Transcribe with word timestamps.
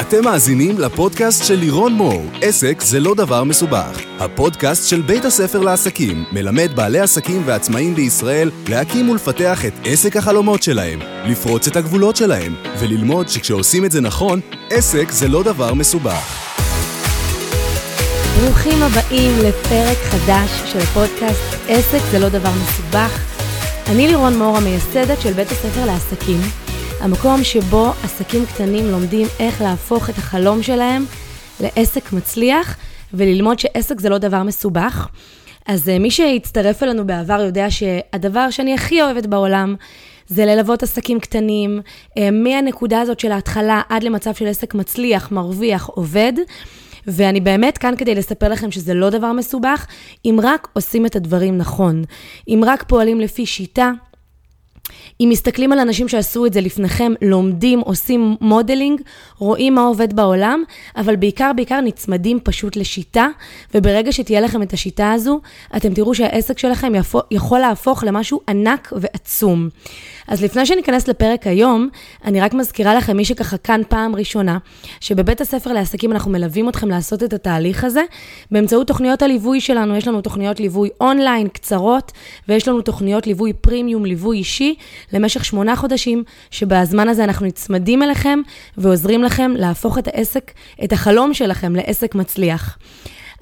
אתם 0.00 0.24
מאזינים 0.24 0.78
לפודקאסט 0.78 1.44
של 1.44 1.54
לירון 1.54 1.92
מור, 1.92 2.22
עסק 2.42 2.80
זה 2.80 3.00
לא 3.00 3.14
דבר 3.14 3.44
מסובך. 3.44 4.00
הפודקאסט 4.18 4.88
של 4.88 5.02
בית 5.02 5.24
הספר 5.24 5.58
לעסקים 5.58 6.24
מלמד 6.32 6.70
בעלי 6.74 7.00
עסקים 7.00 7.42
ועצמאים 7.46 7.94
בישראל 7.94 8.50
להקים 8.68 9.08
ולפתח 9.08 9.64
את 9.64 9.72
עסק 9.84 10.16
החלומות 10.16 10.62
שלהם, 10.62 10.98
לפרוץ 11.24 11.66
את 11.66 11.76
הגבולות 11.76 12.16
שלהם, 12.16 12.54
וללמוד 12.78 13.28
שכשעושים 13.28 13.84
את 13.84 13.92
זה 13.92 14.00
נכון, 14.00 14.40
עסק 14.70 15.10
זה 15.10 15.28
לא 15.28 15.42
דבר 15.42 15.74
מסובך. 15.74 16.50
ברוכים 18.40 18.82
הבאים 18.82 19.32
לפרק 19.38 19.98
חדש 20.10 20.72
של 20.72 20.78
הפודקאסט 20.78 21.54
עסק 21.68 22.00
זה 22.10 22.18
לא 22.18 22.28
דבר 22.28 22.50
מסובך. 22.62 23.20
אני 23.90 24.08
לירון 24.08 24.38
מור, 24.38 24.56
המייסדת 24.56 25.20
של 25.20 25.32
בית 25.32 25.50
הספר 25.50 25.86
לעסקים. 25.86 26.59
המקום 27.00 27.44
שבו 27.44 27.92
עסקים 28.04 28.46
קטנים 28.46 28.90
לומדים 28.90 29.26
איך 29.38 29.62
להפוך 29.62 30.10
את 30.10 30.18
החלום 30.18 30.62
שלהם 30.62 31.04
לעסק 31.60 32.12
מצליח, 32.12 32.76
וללמוד 33.14 33.58
שעסק 33.58 34.00
זה 34.00 34.08
לא 34.08 34.18
דבר 34.18 34.42
מסובך. 34.42 35.08
אז 35.66 35.88
אה, 35.88 35.98
מי 35.98 36.10
שהצטרף 36.10 36.82
אלינו 36.82 37.06
בעבר 37.06 37.40
יודע 37.40 37.70
שהדבר 37.70 38.50
שאני 38.50 38.74
הכי 38.74 39.02
אוהבת 39.02 39.26
בעולם 39.26 39.74
זה 40.26 40.46
ללוות 40.46 40.82
עסקים 40.82 41.20
קטנים, 41.20 41.80
אה, 42.18 42.30
מהנקודה 42.30 43.00
הזאת 43.00 43.20
של 43.20 43.32
ההתחלה 43.32 43.82
עד 43.88 44.02
למצב 44.02 44.34
של 44.34 44.46
עסק 44.46 44.74
מצליח, 44.74 45.32
מרוויח, 45.32 45.86
עובד. 45.86 46.32
ואני 47.06 47.40
באמת 47.40 47.78
כאן 47.78 47.94
כדי 47.98 48.14
לספר 48.14 48.48
לכם 48.48 48.70
שזה 48.70 48.94
לא 48.94 49.10
דבר 49.10 49.32
מסובך, 49.32 49.86
אם 50.24 50.38
רק 50.42 50.68
עושים 50.72 51.06
את 51.06 51.16
הדברים 51.16 51.58
נכון. 51.58 52.04
אם 52.48 52.62
רק 52.66 52.82
פועלים 52.82 53.20
לפי 53.20 53.46
שיטה, 53.46 53.92
אם 55.20 55.28
מסתכלים 55.30 55.72
על 55.72 55.78
אנשים 55.78 56.08
שעשו 56.08 56.46
את 56.46 56.52
זה 56.52 56.60
לפניכם, 56.60 57.12
לומדים, 57.22 57.80
עושים 57.80 58.36
modeling, 58.40 59.00
רואים 59.38 59.74
מה 59.74 59.82
עובד 59.82 60.12
בעולם, 60.12 60.62
אבל 60.96 61.16
בעיקר, 61.16 61.50
בעיקר 61.56 61.80
נצמדים 61.80 62.38
פשוט 62.44 62.76
לשיטה, 62.76 63.28
וברגע 63.74 64.12
שתהיה 64.12 64.40
לכם 64.40 64.62
את 64.62 64.72
השיטה 64.72 65.12
הזו, 65.12 65.40
אתם 65.76 65.94
תראו 65.94 66.14
שהעסק 66.14 66.58
שלכם 66.58 66.92
יכול 67.30 67.58
להפוך 67.58 68.04
למשהו 68.04 68.40
ענק 68.48 68.92
ועצום. 68.96 69.68
אז 70.28 70.42
לפני 70.42 70.66
שניכנס 70.66 71.08
לפרק 71.08 71.46
היום, 71.46 71.88
אני 72.24 72.40
רק 72.40 72.54
מזכירה 72.54 72.94
לכם, 72.94 73.16
מי 73.16 73.24
שככה 73.24 73.56
כאן 73.56 73.80
פעם 73.88 74.16
ראשונה, 74.16 74.58
שבבית 75.00 75.40
הספר 75.40 75.72
לעסקים 75.72 76.12
אנחנו 76.12 76.30
מלווים 76.30 76.68
אתכם 76.68 76.88
לעשות 76.88 77.22
את 77.22 77.32
התהליך 77.32 77.84
הזה, 77.84 78.02
באמצעות 78.50 78.86
תוכניות 78.86 79.22
הליווי 79.22 79.60
שלנו, 79.60 79.96
יש 79.96 80.08
לנו 80.08 80.20
תוכניות 80.20 80.60
ליווי 80.60 80.88
אונליין 81.00 81.48
קצרות, 81.48 82.12
ויש 82.48 82.68
לנו 82.68 82.82
תוכניות 82.82 83.26
ליווי 83.26 83.52
פרימיום, 83.52 84.04
ליווי 84.04 84.38
אישי, 84.38 84.74
למשך 85.12 85.44
שמונה 85.44 85.76
חודשים, 85.76 86.24
שבזמן 86.50 87.08
הזה 87.08 87.24
אנחנו 87.24 87.46
נצמדים 87.46 88.02
אליכם 88.02 88.40
ועוזרים 88.76 89.22
לכם 89.22 89.52
להפוך 89.56 89.98
את 89.98 90.08
העסק, 90.08 90.52
את 90.84 90.92
החלום 90.92 91.34
שלכם 91.34 91.76
לעסק 91.76 92.14
מצליח. 92.14 92.78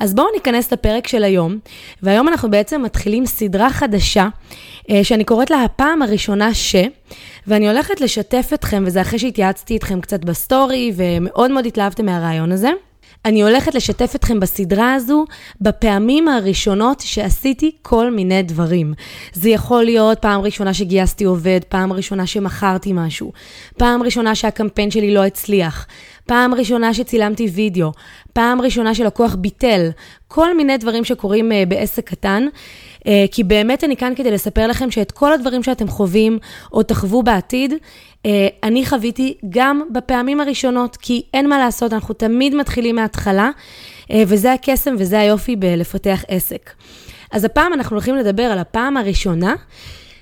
אז 0.00 0.14
בואו 0.14 0.26
ניכנס 0.34 0.72
לפרק 0.72 1.06
של 1.06 1.24
היום, 1.24 1.58
והיום 2.02 2.28
אנחנו 2.28 2.50
בעצם 2.50 2.82
מתחילים 2.82 3.26
סדרה 3.26 3.70
חדשה, 3.70 4.28
אה, 4.90 5.04
שאני 5.04 5.24
קוראת 5.24 5.50
לה 5.50 5.64
הפעם 5.64 6.02
הראשונה 6.02 6.54
ש, 6.54 6.76
ואני 7.46 7.68
הולכת 7.68 8.00
לשתף 8.00 8.50
אתכם, 8.54 8.84
וזה 8.86 9.00
אחרי 9.00 9.18
שהתייעצתי 9.18 9.74
איתכם 9.74 10.00
קצת 10.00 10.24
ב 10.24 10.34
story, 10.34 10.92
ומאוד 10.96 11.50
מאוד 11.50 11.66
התלהבתם 11.66 12.06
מהרעיון 12.06 12.52
הזה. 12.52 12.70
אני 13.24 13.42
הולכת 13.42 13.74
לשתף 13.74 14.12
אתכם 14.14 14.40
בסדרה 14.40 14.94
הזו 14.94 15.24
בפעמים 15.60 16.28
הראשונות 16.28 17.00
שעשיתי 17.00 17.76
כל 17.82 18.10
מיני 18.10 18.42
דברים. 18.42 18.94
זה 19.32 19.50
יכול 19.50 19.84
להיות 19.84 20.18
פעם 20.18 20.40
ראשונה 20.40 20.74
שגייסתי 20.74 21.24
עובד, 21.24 21.60
פעם 21.68 21.92
ראשונה 21.92 22.26
שמכרתי 22.26 22.92
משהו, 22.94 23.32
פעם 23.76 24.02
ראשונה 24.02 24.34
שהקמפיין 24.34 24.90
שלי 24.90 25.14
לא 25.14 25.24
הצליח, 25.24 25.86
פעם 26.26 26.54
ראשונה 26.54 26.94
שצילמתי 26.94 27.46
וידאו, 27.46 27.92
פעם 28.32 28.60
ראשונה 28.60 28.94
שלקוח 28.94 29.34
ביטל, 29.34 29.90
כל 30.28 30.56
מיני 30.56 30.76
דברים 30.76 31.04
שקורים 31.04 31.52
uh, 31.52 31.68
בעסק 31.68 32.08
קטן, 32.08 32.46
uh, 32.98 33.04
כי 33.30 33.44
באמת 33.44 33.84
אני 33.84 33.96
כאן 33.96 34.12
כדי 34.16 34.30
לספר 34.30 34.66
לכם 34.66 34.90
שאת 34.90 35.12
כל 35.12 35.32
הדברים 35.32 35.62
שאתם 35.62 35.88
חווים 35.88 36.38
או 36.72 36.82
תחוו 36.82 37.22
בעתיד, 37.22 37.72
uh, 37.72 38.26
אני 38.62 38.86
חוויתי 38.86 39.34
גם 39.48 39.82
בפעמים 39.92 40.40
הראשונות, 40.40 40.96
כי 40.96 41.22
אין 41.34 41.48
מה 41.48 41.58
לעשות, 41.58 41.92
אנחנו 41.92 42.14
תמיד 42.14 42.54
מתחילים 42.54 42.96
מההתחלה, 42.96 43.50
וזה 44.26 44.52
הקסם 44.52 44.94
וזה 44.98 45.18
היופי 45.18 45.56
בלפתח 45.56 46.24
עסק. 46.28 46.70
אז 47.32 47.44
הפעם 47.44 47.72
אנחנו 47.72 47.96
הולכים 47.96 48.16
לדבר 48.16 48.42
על 48.42 48.58
הפעם 48.58 48.96
הראשונה. 48.96 49.54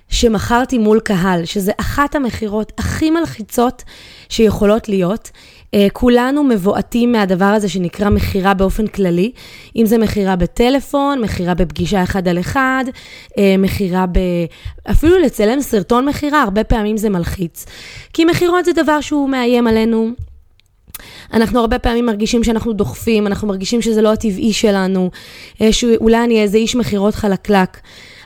שמכרתי 0.09 0.79
מול 0.79 1.01
קהל, 1.01 1.45
שזה 1.45 1.73
אחת 1.81 2.15
המכירות 2.15 2.73
הכי 2.79 3.11
מלחיצות 3.11 3.83
שיכולות 4.29 4.89
להיות. 4.89 5.31
אה, 5.75 5.87
כולנו 5.93 6.45
מבועטים 6.45 7.13
מהדבר 7.13 7.45
הזה 7.45 7.69
שנקרא 7.69 8.11
מכירה 8.11 8.55
באופן 8.55 8.87
כללי, 8.87 9.33
אם 9.77 9.87
זה 9.87 9.99
מכירה 9.99 10.37
בטלפון, 10.37 11.21
מכירה 11.21 11.55
בפגישה 11.55 12.03
אחד 12.03 12.29
על 12.29 12.41
אחד, 12.41 12.85
אה, 13.39 13.55
מכירה 13.59 14.07
ב... 14.07 14.19
אפילו 14.91 15.19
לצלם 15.19 15.61
סרטון 15.61 16.07
מכירה, 16.09 16.43
הרבה 16.43 16.65
פעמים 16.65 16.97
זה 16.97 17.11
מלחיץ. 17.11 17.67
כי 18.13 18.25
מכירות 18.25 18.65
זה 18.65 18.73
דבר 18.73 19.01
שהוא 19.01 19.29
מאיים 19.29 19.67
עלינו. 19.67 20.11
אנחנו 21.33 21.61
הרבה 21.61 21.79
פעמים 21.79 22.07
מרגישים 22.07 22.45
שאנחנו 22.45 22.73
דוחפים, 22.73 23.27
אנחנו 23.27 23.49
מרגישים 23.49 23.83
שזה 23.83 24.03
לא 24.03 24.13
הטבעי 24.13 24.53
שלנו, 24.53 25.11
אה, 25.61 25.73
שאולי 25.73 26.25
אני 26.25 26.43
איזה 26.43 26.59
איש 26.59 26.77
מכירות 26.77 27.15
חלקלק. 27.15 27.81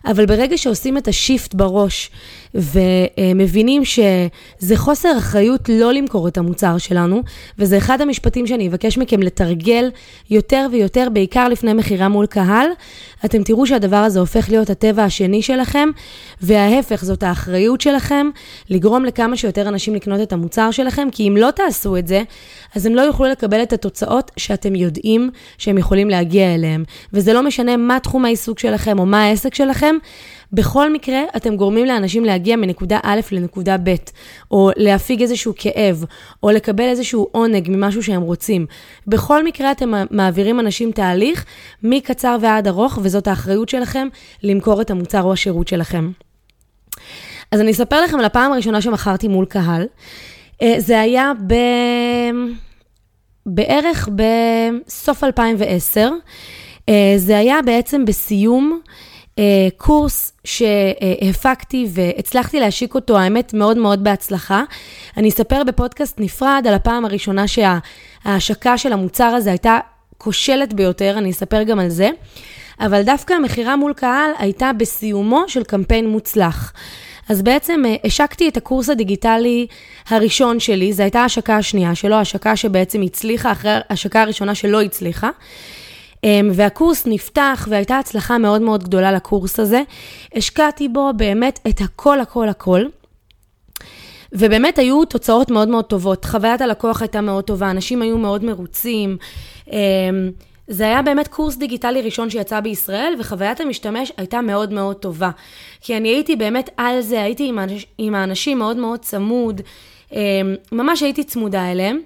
אבל 0.05 0.27
ברגע 0.27 0.59
שעושים 0.59 0.97
את 0.99 1.09
השיפט 1.09 1.55
בראש 1.55 2.11
ומבינים 2.55 3.85
שזה 3.85 4.77
חוסר 4.77 5.19
אחריות 5.19 5.69
לא 5.69 5.93
למכור 5.93 6.29
את 6.29 6.39
המוצר 6.39 6.79
שלנו, 6.79 7.23
וזה 7.59 7.79
אחד 7.79 8.01
המשפטים 8.01 8.47
שאני 8.47 8.69
אבקש 8.69 8.99
מכם 8.99 9.21
לתרגל 9.21 9.91
יותר 10.31 10.67
ויותר, 10.73 11.09
בעיקר 11.13 11.49
לפני 11.49 11.73
מכירה 11.73 12.09
מול 12.09 12.27
קהל, 12.27 12.67
אתם 13.25 13.43
תראו 13.43 13.67
שהדבר 13.67 13.97
הזה 13.97 14.21
הופך 14.21 14.49
להיות 14.49 14.71
הטבע 14.71 15.05
השני 15.05 15.43
שלכם, 15.43 15.89
וההפך, 16.41 17.05
זאת 17.05 17.23
האחריות 17.23 17.81
שלכם 17.81 18.31
לגרום 18.71 19.05
לכמה 19.05 19.37
שיותר 19.37 19.69
אנשים 19.69 19.95
לקנות 19.95 20.21
את 20.21 20.33
המוצר 20.33 20.71
שלכם, 20.71 21.09
כי 21.13 21.29
אם 21.29 21.37
לא 21.37 21.51
תעשו 21.51 21.97
את 21.97 22.07
זה, 22.07 22.23
אז 22.75 22.87
הם 22.87 22.95
לא 22.95 23.03
יוכלו 23.03 23.27
לקבל 23.27 23.63
את 23.63 23.73
התוצאות 23.73 24.31
שאתם 24.37 24.75
יודעים 24.75 25.31
שהם 25.59 25.79
יכולים 25.79 26.11
להגיע 26.11 26.55
אליהם. 26.55 26.85
וזה 27.13 27.33
לא 27.33 27.43
משנה 27.43 27.77
מה 27.77 28.01
תחום 28.01 28.25
העיסוק 28.25 28.59
שלכם 28.59 28.99
או 28.99 29.07
מה 29.07 29.25
העסק 29.25 29.55
שלכם, 29.55 29.95
בכל 30.53 30.93
מקרה, 30.93 31.23
אתם 31.37 31.57
גורמים 31.57 31.87
לאנשים 31.87 32.25
להגיע 32.25 32.57
מנקודה 32.57 32.99
א' 33.03 33.21
לנקודה 33.33 33.77
ב', 33.85 33.95
או 34.51 34.71
להפיג 34.77 35.23
איזשהו 35.23 35.53
כאב, 35.57 36.05
או 36.43 36.51
לקבל 36.51 36.85
איזשהו 36.85 37.29
עונג 37.33 37.69
ממשהו 37.71 38.03
שהם 38.03 38.23
רוצים. 38.23 38.67
בכל 39.07 39.45
מקרה, 39.45 39.73
אתם 39.73 39.93
מעבירים 40.11 40.61
אנשים 40.61 40.93
תהליך 40.93 41.45
מקצר 41.83 42.37
ועד 42.41 42.69
ארוך, 42.69 42.99
וזאת 43.03 43.29
האחריות 43.29 43.69
שלכם 43.69 44.09
למכור 44.43 44.81
את 44.81 44.91
המוצר 44.91 45.23
או 45.23 45.33
השירות 45.33 45.69
שלכם. 45.69 46.11
אז 47.53 47.61
אני 47.61 47.71
אספר 47.71 48.03
לכם 48.03 48.19
על 48.19 48.25
הפעם 48.25 48.53
הראשונה 48.53 48.81
שמכרתי 48.83 49.29
מול 49.29 49.45
קהל. 49.45 49.87
אה, 50.63 50.75
זה 50.79 51.01
היה 51.01 51.33
ב... 51.47 51.55
בערך 53.47 54.09
בסוף 54.15 55.25
2010. 55.25 56.11
אה, 56.89 57.15
זה 57.17 57.39
היה 57.39 57.63
בעצם 57.63 58.05
בסיום 58.05 58.81
קורס 59.77 60.33
שהפקתי 60.45 61.87
והצלחתי 61.91 62.61
להשיק 62.61 62.95
אותו, 62.95 63.19
האמת, 63.19 63.55
מאוד 63.55 63.79
מאוד 63.79 64.05
בהצלחה. 64.05 64.63
אני 65.17 65.29
אספר 65.29 65.65
בפודקאסט 65.65 66.21
נפרד 66.21 66.65
על 66.69 66.75
הפעם 66.75 67.05
הראשונה 67.05 67.45
שההשקה 67.49 68.79
של 68.79 68.93
המוצר 68.93 69.25
הזה 69.25 69.51
הייתה 69.51 69.79
כושלת 70.19 70.73
ביותר, 70.75 71.15
אני 71.19 71.31
אספר 71.31 71.63
גם 71.63 71.79
על 71.79 71.89
זה. 71.89 72.11
אבל 72.81 73.03
דווקא 73.03 73.35
המכירה 73.35 73.77
מול 73.77 73.93
קהל 73.93 74.31
הייתה 74.39 74.71
בסיומו 74.73 75.45
של 75.49 75.65
קמפיין 75.65 76.09
מוצלח. 76.09 76.73
אז 77.29 77.43
בעצם 77.43 77.83
אה, 77.87 77.97
השקתי 78.05 78.49
את 78.49 78.57
הקורס 78.57 78.89
הדיגיטלי 78.89 79.67
הראשון 80.09 80.61
שלי, 80.61 80.93
זו 80.93 81.03
הייתה 81.03 81.21
ההשקה 81.21 81.57
השנייה 81.57 81.95
שלו, 81.95 82.17
השקה 82.17 82.57
שבעצם 82.57 83.03
הצליחה 83.03 83.53
אחרי 83.53 83.71
ההשקה 83.89 84.23
הראשונה 84.23 84.55
שלא 84.55 84.83
הצליחה. 84.83 85.31
אמ, 86.25 86.51
והקורס 86.55 87.07
נפתח 87.07 87.69
והייתה 87.71 87.99
הצלחה 87.99 88.39
מאוד 88.39 88.63
מאוד 88.63 88.85
גדולה 88.85 89.13
לקורס 89.13 89.61
הזה. 89.61 89.83
השקעתי 90.35 90.89
בו 90.89 91.11
באמת 91.17 91.59
את 91.69 91.81
הכל, 91.81 92.21
הכל, 92.21 92.49
הכל. 92.49 92.85
ובאמת 94.33 94.79
היו 94.79 95.05
תוצאות 95.05 95.51
מאוד 95.51 95.69
מאוד 95.69 95.85
טובות. 95.85 96.25
חוויית 96.25 96.61
הלקוח 96.61 97.03
הייתה 97.03 97.21
מאוד 97.21 97.45
טובה, 97.45 97.71
אנשים 97.71 98.03
היו 98.03 98.19
מאוד 98.19 98.45
מרוצים. 98.45 99.17
אמ, 99.73 100.31
זה 100.69 100.85
היה 100.85 101.03
באמת 101.03 101.29
קורס 101.29 101.57
דיגיטלי 101.57 102.03
ראשון 102.03 102.31
שיצא 102.31 102.61
בישראל, 102.61 103.15
וחוויית 103.19 103.61
המשתמש 103.61 104.13
הייתה 104.17 104.41
מאוד 104.41 104.73
מאוד 104.73 104.97
טובה. 104.97 105.31
כי 105.81 105.97
אני 105.97 106.09
הייתי 106.09 106.37
באמת 106.37 106.71
על 106.77 107.01
זה, 107.01 107.23
הייתי 107.23 107.49
עם, 107.49 107.59
האנש, 107.59 107.87
עם 107.99 108.15
האנשים 108.15 108.59
מאוד 108.59 108.77
מאוד 108.77 109.01
צמוד, 109.01 109.61
אמ, 110.13 110.19
ממש 110.73 111.03
הייתי 111.03 111.25
צמודה 111.25 111.71
אליהם. 111.71 112.01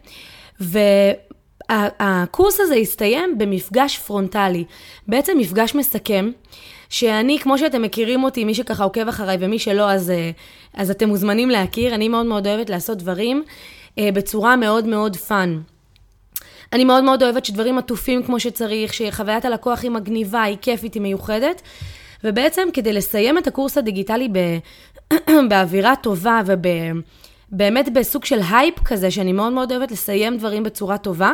ו... 0.61 0.78
הקורס 1.70 2.61
הזה 2.61 2.75
הסתיים 2.75 3.38
במפגש 3.38 3.99
פרונטלי, 3.99 4.64
בעצם 5.08 5.38
מפגש 5.38 5.75
מסכם, 5.75 6.31
שאני, 6.88 7.38
כמו 7.38 7.58
שאתם 7.58 7.82
מכירים 7.82 8.25
אותי, 8.25 8.44
מי 8.44 8.55
שככה 8.55 8.84
עוקב 8.84 9.08
אחריי 9.08 9.37
ומי 9.40 9.58
שלא, 9.58 9.90
אז, 9.90 10.11
אה, 10.11 10.31
אז 10.75 10.90
אתם 10.90 11.08
מוזמנים 11.08 11.50
להכיר, 11.50 11.94
אני 11.94 12.08
מאוד 12.08 12.26
מאוד 12.26 12.46
אוהבת 12.46 12.70
לעשות 12.70 12.99
דברים 12.99 13.43
אה, 13.99 14.08
בצורה 14.12 14.56
מאוד 14.56 14.87
מאוד 14.87 15.16
fun. 15.17 15.61
אני 16.72 16.84
מאוד 16.84 17.05
מאוד 17.05 17.22
אוהבת 17.22 17.44
שדברים 17.44 17.78
עטופים 17.78 18.22
כמו 18.22 18.40
שצריך, 18.40 18.94
שחוויית 18.94 19.44
הלקוח 19.44 19.82
היא 19.82 19.90
מגניבה, 19.90 20.43
היא 20.43 20.56
כיפית, 20.61 20.94
היא 20.94 21.02
מיוחדת. 21.02 21.62
ובעצם 22.25 22.69
כדי 22.72 22.93
לסיים 22.93 23.38
את 23.38 23.46
הקורס 23.46 23.78
הדיגיטלי 23.78 24.28
ב... 24.32 24.38
באווירה 25.49 25.96
טובה 25.96 26.40
ובאמת 27.52 27.93
בסוג 27.93 28.25
של 28.25 28.41
הייפ 28.50 28.75
כזה, 28.85 29.11
שאני 29.11 29.32
מאוד 29.32 29.52
מאוד 29.52 29.73
אוהבת 29.73 29.93
לסיים 29.93 30.37
דברים 30.37 30.62
בצורה 30.62 30.99
טובה, 30.99 31.32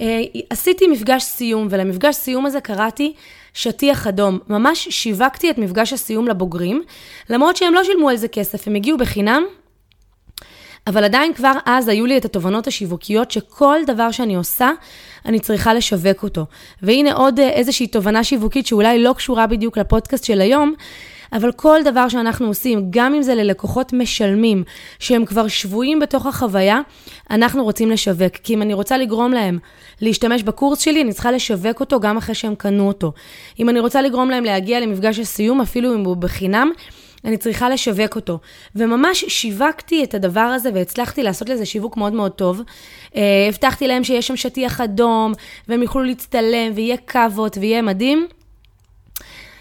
אה, 0.00 0.22
עשיתי 0.50 0.86
מפגש 0.86 1.22
סיום, 1.22 1.68
ולמפגש 1.70 2.14
סיום 2.14 2.46
הזה 2.46 2.60
קראתי 2.60 3.12
שטיח 3.54 4.06
אדום. 4.06 4.38
ממש 4.48 4.88
שיווקתי 4.90 5.50
את 5.50 5.58
מפגש 5.58 5.92
הסיום 5.92 6.28
לבוגרים, 6.28 6.82
למרות 7.30 7.56
שהם 7.56 7.74
לא 7.74 7.84
שילמו 7.84 8.08
על 8.08 8.16
זה 8.16 8.28
כסף, 8.28 8.68
הם 8.68 8.74
הגיעו 8.74 8.98
בחינם, 8.98 9.42
אבל 10.86 11.04
עדיין 11.04 11.34
כבר 11.34 11.52
אז 11.66 11.88
היו 11.88 12.06
לי 12.06 12.16
את 12.16 12.24
התובנות 12.24 12.66
השיווקיות 12.66 13.30
שכל 13.30 13.78
דבר 13.86 14.10
שאני 14.10 14.34
עושה, 14.34 14.70
אני 15.26 15.40
צריכה 15.40 15.74
לשווק 15.74 16.22
אותו. 16.22 16.46
והנה 16.82 17.12
עוד 17.12 17.40
אה, 17.40 17.48
איזושהי 17.48 17.86
תובנה 17.86 18.24
שיווקית 18.24 18.66
שאולי 18.66 19.02
לא 19.02 19.12
קשורה 19.12 19.46
בדיוק 19.46 19.78
לפודקאסט 19.78 20.24
של 20.24 20.40
היום, 20.40 20.74
אבל 21.32 21.52
כל 21.52 21.80
דבר 21.84 22.08
שאנחנו 22.08 22.46
עושים, 22.46 22.86
גם 22.90 23.14
אם 23.14 23.22
זה 23.22 23.34
ללקוחות 23.34 23.92
משלמים, 23.92 24.64
שהם 24.98 25.24
כבר 25.24 25.48
שבויים 25.48 25.98
בתוך 25.98 26.26
החוויה, 26.26 26.80
אנחנו 27.30 27.64
רוצים 27.64 27.90
לשווק. 27.90 28.36
כי 28.42 28.54
אם 28.54 28.62
אני 28.62 28.74
רוצה 28.74 28.98
לגרום 28.98 29.32
להם 29.32 29.58
להשתמש 30.00 30.42
בקורס 30.42 30.80
שלי, 30.80 31.02
אני 31.02 31.12
צריכה 31.12 31.32
לשווק 31.32 31.80
אותו 31.80 32.00
גם 32.00 32.16
אחרי 32.16 32.34
שהם 32.34 32.54
קנו 32.54 32.88
אותו. 32.88 33.12
אם 33.60 33.68
אני 33.68 33.80
רוצה 33.80 34.02
לגרום 34.02 34.30
להם 34.30 34.44
להגיע 34.44 34.80
למפגש 34.80 35.18
הסיום, 35.18 35.60
אפילו 35.60 35.94
אם 35.94 36.04
הוא 36.04 36.16
בחינם, 36.16 36.70
אני 37.24 37.36
צריכה 37.36 37.68
לשווק 37.68 38.16
אותו. 38.16 38.38
וממש 38.76 39.24
שיווקתי 39.28 40.04
את 40.04 40.14
הדבר 40.14 40.40
הזה 40.40 40.70
והצלחתי 40.74 41.22
לעשות 41.22 41.48
לזה 41.48 41.66
שיווק 41.66 41.96
מאוד 41.96 42.12
מאוד 42.12 42.32
טוב. 42.32 42.60
Uh, 42.60 43.16
הבטחתי 43.48 43.88
להם 43.88 44.04
שיש 44.04 44.26
שם 44.26 44.36
שטיח 44.36 44.80
אדום, 44.80 45.32
והם 45.68 45.82
יוכלו 45.82 46.02
להצטלם, 46.02 46.72
ויהיה 46.74 46.96
קאבות, 46.96 47.58
ויהיה 47.60 47.82
מדהים. 47.82 48.26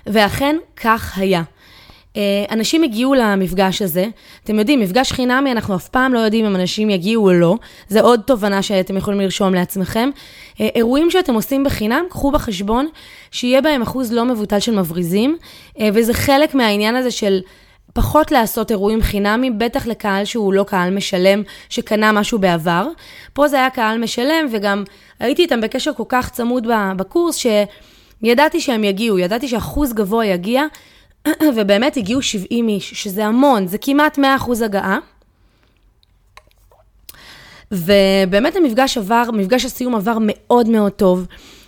ואכן, 0.08 0.56
כך 0.76 1.18
היה. 1.18 1.44
Uh, 2.14 2.18
אנשים 2.52 2.84
הגיעו 2.84 3.14
למפגש 3.14 3.82
הזה. 3.82 4.06
אתם 4.44 4.60
יודעים, 4.60 4.80
מפגש 4.80 5.12
חינמי, 5.12 5.52
אנחנו 5.52 5.76
אף 5.76 5.90
פעם 5.90 6.14
לא 6.14 6.20
יודעים 6.20 6.46
אם 6.46 6.56
אנשים 6.56 6.90
יגיעו 6.90 7.24
או 7.28 7.34
לא. 7.34 7.56
זה 7.88 8.02
עוד 8.02 8.22
תובנה 8.26 8.62
שאתם 8.62 8.98
יכולים 8.98 9.20
לרשום 9.20 9.54
לעצמכם. 9.54 10.10
Uh, 10.54 10.60
אירועים 10.76 11.12
שאתם 11.12 11.34
עושים 11.34 11.64
בחינם, 11.64 12.06
קחו 12.10 12.32
בחשבון 12.32 12.88
שיהיה 13.32 13.62
בהם 13.62 13.82
אחוז 13.82 14.14
לא 14.14 14.26
מבוטל 14.26 14.60
של 14.60 14.80
מבריזים, 14.80 15.38
uh, 15.76 15.80
וזה 15.94 16.14
חלק 16.14 16.56
מהעניין 16.56 16.96
הזה 16.96 17.12
של... 17.12 17.40
פחות 17.94 18.32
לעשות 18.32 18.72
אירועים 18.72 19.02
חינמיים, 19.02 19.60
בטח 19.60 19.88
לקהל 19.88 20.26
שהוא 20.26 20.54
לא 20.54 20.64
קהל 20.64 20.96
משלם, 20.96 21.44
שקנה 21.70 22.12
משהו 22.12 22.40
בעבר. 22.40 22.88
פה 23.34 23.48
זה 23.48 23.56
היה 23.56 23.70
קהל 23.70 23.98
משלם, 23.98 24.48
וגם 24.52 24.84
הייתי 25.20 25.42
איתם 25.42 25.62
בקשר 25.62 25.94
כל 25.94 26.04
כך 26.10 26.30
צמוד 26.30 26.68
בקורס, 26.98 27.46
שידעתי 28.24 28.62
שהם 28.62 28.84
יגיעו, 28.84 29.20
ידעתי 29.20 29.48
שאחוז 29.48 29.94
גבוה 29.94 30.26
יגיע, 30.26 30.64
ובאמת 31.56 31.98
הגיעו 31.98 32.22
70 32.22 32.68
איש, 32.68 32.94
שזה 32.94 33.26
המון, 33.26 33.68
זה 33.68 33.78
כמעט 33.78 34.20
100% 34.20 34.22
הגעה. 34.66 34.98
ובאמת 37.72 38.56
המפגש 38.56 38.98
עבר, 38.98 39.24
מפגש 39.34 39.66
הסיום 39.66 39.96
עבר 39.96 40.18
מאוד 40.22 40.70
מאוד 40.70 40.92
טוב. 40.92 41.28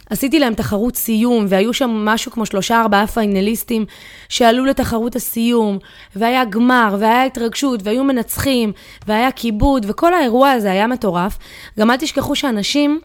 עשיתי 0.10 0.40
להם 0.40 0.54
תחרות 0.54 0.96
סיום, 0.96 1.46
והיו 1.50 1.74
שם 1.74 1.90
משהו 1.90 2.32
כמו 2.32 2.46
שלושה 2.46 2.82
ארבעה 2.82 3.08
פיינליסטים 3.08 3.86
שעלו 4.30 4.66
לתחרות 4.66 5.16
הסיום, 5.16 5.78
והיה 6.16 6.46
גמר, 6.46 6.96
והיה 7.00 7.24
התרגשות, 7.24 7.80
והיו 7.84 8.04
מנצחים, 8.04 8.72
והיה 9.08 9.32
כיבוד, 9.32 9.86
וכל 9.90 10.14
האירוע 10.14 10.52
הזה 10.52 10.72
היה 10.72 10.88
מטורף. 10.88 11.38
גם 11.80 11.92
אל 11.92 11.98
תשכחו 11.98 12.36
שאנשים 12.36 13.00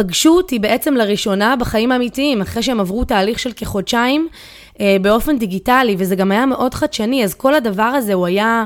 פגשו 0.00 0.30
אותי 0.30 0.58
בעצם 0.58 0.94
לראשונה 0.94 1.56
בחיים 1.56 1.92
האמיתיים, 1.92 2.40
אחרי 2.40 2.62
שהם 2.62 2.80
עברו 2.80 3.04
תהליך 3.04 3.38
של 3.38 3.52
כחודשיים 3.52 4.28
אה, 4.80 4.96
באופן 5.02 5.38
דיגיטלי, 5.38 5.94
וזה 5.98 6.16
גם 6.16 6.32
היה 6.32 6.46
מאוד 6.46 6.74
חדשני, 6.74 7.24
אז 7.24 7.34
כל 7.34 7.54
הדבר 7.54 7.82
הזה 7.82 8.14
הוא 8.14 8.26
היה... 8.26 8.64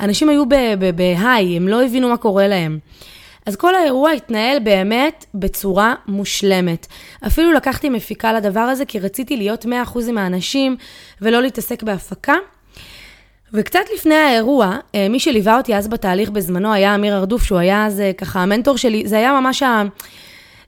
אנשים 0.00 0.28
היו 0.28 0.44
בהיי, 0.96 1.56
הם 1.56 1.68
לא 1.68 1.84
הבינו 1.84 2.08
מה 2.08 2.16
קורה 2.16 2.48
להם. 2.48 2.78
אז 3.46 3.56
כל 3.56 3.74
האירוע 3.74 4.10
התנהל 4.10 4.58
באמת 4.58 5.24
בצורה 5.34 5.94
מושלמת. 6.06 6.86
אפילו 7.26 7.52
לקחתי 7.52 7.90
מפיקה 7.90 8.32
לדבר 8.32 8.60
הזה, 8.60 8.84
כי 8.84 8.98
רציתי 8.98 9.36
להיות 9.36 9.64
100% 9.64 9.68
עם 10.08 10.18
האנשים 10.18 10.76
ולא 11.20 11.42
להתעסק 11.42 11.82
בהפקה. 11.82 12.34
וקצת 13.52 13.84
לפני 13.94 14.14
האירוע, 14.14 14.76
אה, 14.94 15.06
מי 15.10 15.20
שליווה 15.20 15.56
אותי 15.56 15.76
אז 15.76 15.88
בתהליך 15.88 16.30
בזמנו 16.30 16.72
היה 16.72 16.94
אמיר 16.94 17.16
ארדוף, 17.16 17.42
שהוא 17.42 17.58
היה 17.58 17.86
אז 17.86 18.00
אה, 18.00 18.12
ככה 18.12 18.40
המנטור 18.40 18.76
שלי, 18.76 19.02
זה 19.06 19.16
היה 19.16 19.40
ממש 19.40 19.62
ה... 19.62 19.82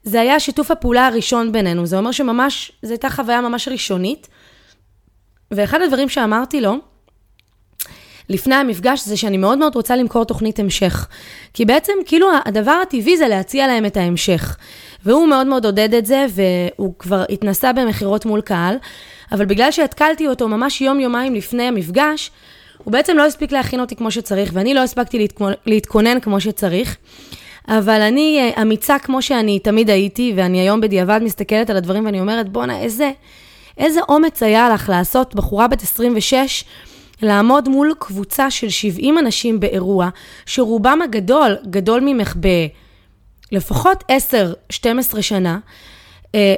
זה 0.07 0.21
היה 0.21 0.41
שיתוף 0.41 0.71
הפעולה 0.71 1.07
הראשון 1.07 1.53
בינינו, 1.53 1.87
זה 1.87 1.99
אומר 1.99 2.13
שממש, 2.13 2.73
זו 2.83 2.91
הייתה 2.91 3.11
חוויה 3.11 3.41
ממש 3.41 3.69
ראשונית. 3.69 4.29
ואחד 5.51 5.83
הדברים 5.83 6.09
שאמרתי 6.09 6.61
לו, 6.61 6.75
לפני 8.29 8.55
המפגש 8.55 9.05
זה 9.05 9.17
שאני 9.17 9.37
מאוד 9.37 9.59
מאוד 9.59 9.75
רוצה 9.75 9.97
למכור 9.97 10.25
תוכנית 10.25 10.59
המשך. 10.59 11.07
כי 11.55 11.65
בעצם, 11.65 11.93
כאילו, 12.07 12.29
הדבר 12.45 12.79
הטבעי 12.83 13.17
זה 13.17 13.29
להציע 13.29 13.67
להם 13.67 13.87
את 13.87 13.97
ההמשך. 13.97 14.57
והוא 15.05 15.29
מאוד 15.29 15.47
מאוד 15.47 15.67
עודד 15.67 15.95
את 15.95 16.07
זה, 16.07 16.27
והוא 16.31 16.95
כבר 16.99 17.25
התנסה 17.31 17.73
במכירות 17.73 18.27
מול 18.27 18.41
קהל, 18.41 18.77
אבל 19.33 19.45
בגלל 19.45 19.71
שהתקלתי 19.71 20.29
אותו 20.29 20.49
ממש 20.49 20.81
יום-יומיים 20.81 21.35
לפני 21.35 21.63
המפגש, 21.63 22.31
הוא 22.79 22.93
בעצם 22.93 23.17
לא 23.17 23.27
הספיק 23.27 23.53
להכין 23.53 23.81
אותי 23.81 23.97
כמו 23.97 24.11
שצריך, 24.11 24.51
ואני 24.55 24.75
לא 24.75 24.81
הספקתי 24.81 25.27
להתכונן 25.67 26.21
כמו 26.21 26.41
שצריך. 26.41 26.97
אבל 27.69 28.01
אני 28.01 28.39
אה, 28.41 28.63
אמיצה 28.63 28.99
כמו 28.99 29.23
שאני 29.23 29.59
תמיד 29.59 29.91
הייתי, 29.91 30.33
ואני 30.37 30.61
היום 30.61 30.81
בדיעבד 30.81 31.21
מסתכלת 31.23 31.71
על 31.71 31.77
הדברים 31.77 32.05
ואני 32.05 32.21
אומרת, 32.21 32.49
בואנה, 32.49 32.81
איזה, 32.81 33.11
איזה 33.79 34.01
אומץ 34.09 34.43
היה 34.43 34.69
לך 34.69 34.89
לעשות 34.89 35.35
בחורה 35.35 35.69
בת 35.69 35.83
26, 35.83 36.65
לעמוד 37.23 37.69
מול 37.69 37.95
קבוצה 37.99 38.51
של 38.51 38.69
70 38.69 39.19
אנשים 39.19 39.61
באירוע, 39.61 40.09
שרובם 40.47 41.03
הגדול, 41.03 41.57
גדול 41.71 42.01
ממך 42.01 42.37
בלפחות 43.53 44.05
10-12 44.73 45.23
שנה, 45.23 45.59
אה, 46.35 46.55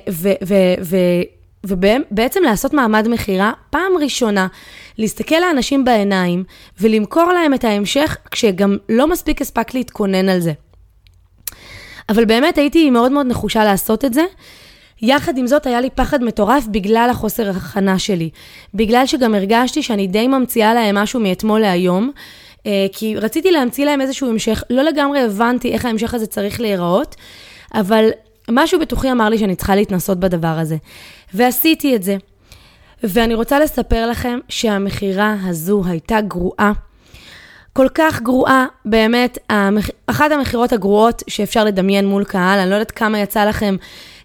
ובעצם 1.64 2.42
לעשות 2.44 2.72
מעמד 2.72 3.08
מכירה, 3.08 3.52
פעם 3.70 3.92
ראשונה, 4.00 4.46
להסתכל 4.98 5.34
לאנשים 5.40 5.84
בעיניים 5.84 6.44
ולמכור 6.80 7.32
להם 7.32 7.54
את 7.54 7.64
ההמשך, 7.64 8.16
כשגם 8.30 8.76
לא 8.88 9.06
מספיק 9.06 9.42
הספק 9.42 9.74
להתכונן 9.74 10.28
על 10.28 10.40
זה. 10.40 10.52
אבל 12.08 12.24
באמת 12.24 12.58
הייתי 12.58 12.90
מאוד 12.90 13.12
מאוד 13.12 13.26
נחושה 13.26 13.64
לעשות 13.64 14.04
את 14.04 14.14
זה. 14.14 14.24
יחד 15.02 15.38
עם 15.38 15.46
זאת, 15.46 15.66
היה 15.66 15.80
לי 15.80 15.90
פחד 15.90 16.24
מטורף 16.24 16.66
בגלל 16.66 17.08
החוסר 17.10 17.50
הכנה 17.50 17.98
שלי. 17.98 18.30
בגלל 18.74 19.06
שגם 19.06 19.34
הרגשתי 19.34 19.82
שאני 19.82 20.06
די 20.06 20.28
ממציאה 20.28 20.74
להם 20.74 20.94
משהו 20.94 21.20
מאתמול 21.20 21.60
להיום. 21.60 22.10
אה, 22.66 22.86
כי 22.92 23.16
רציתי 23.16 23.50
להמציא 23.50 23.84
להם 23.84 24.00
איזשהו 24.00 24.30
המשך, 24.30 24.62
לא 24.70 24.82
לגמרי 24.82 25.20
הבנתי 25.20 25.72
איך 25.72 25.84
ההמשך 25.84 26.14
הזה 26.14 26.26
צריך 26.26 26.60
להיראות, 26.60 27.16
אבל 27.74 28.08
משהו 28.50 28.80
בתוכי 28.80 29.12
אמר 29.12 29.28
לי 29.28 29.38
שאני 29.38 29.56
צריכה 29.56 29.76
להתנסות 29.76 30.20
בדבר 30.20 30.58
הזה. 30.58 30.76
ועשיתי 31.34 31.96
את 31.96 32.02
זה. 32.02 32.16
ואני 33.02 33.34
רוצה 33.34 33.60
לספר 33.60 34.06
לכם 34.10 34.38
שהמכירה 34.48 35.36
הזו 35.44 35.82
הייתה 35.86 36.20
גרועה. 36.20 36.72
כל 37.78 37.88
כך 37.94 38.22
גרועה, 38.22 38.66
באמת. 38.84 39.38
אחת 40.06 40.30
המכירות 40.30 40.72
הגרועות 40.72 41.22
שאפשר 41.28 41.64
לדמיין 41.64 42.06
מול 42.06 42.24
קהל, 42.24 42.58
אני 42.58 42.70
לא 42.70 42.74
יודעת 42.74 42.90
כמה 42.90 43.18
יצא 43.18 43.44
לכם 43.44 43.76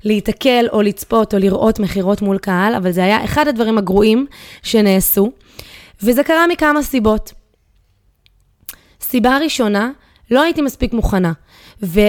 להיתקל 0.04 0.66
או 0.72 0.82
לצפות 0.82 1.34
או 1.34 1.40
לראות 1.40 1.80
מכירות 1.80 2.22
מול 2.22 2.38
קהל, 2.38 2.76
אבל 2.76 2.92
זה 2.92 3.04
היה 3.04 3.24
אחד 3.24 3.48
הדברים 3.48 3.78
הגרועים 3.78 4.26
שנעשו, 4.64 5.32
וזה 6.04 6.24
קרה 6.24 6.48
מכמה 6.48 6.84
סיבות. 6.84 7.34
סיבה 9.02 9.38
ראשונה, 9.38 9.92
לא 10.32 10.42
הייתי 10.42 10.62
מספיק 10.62 10.94
מוכנה, 10.94 11.32
ו... 11.84 12.00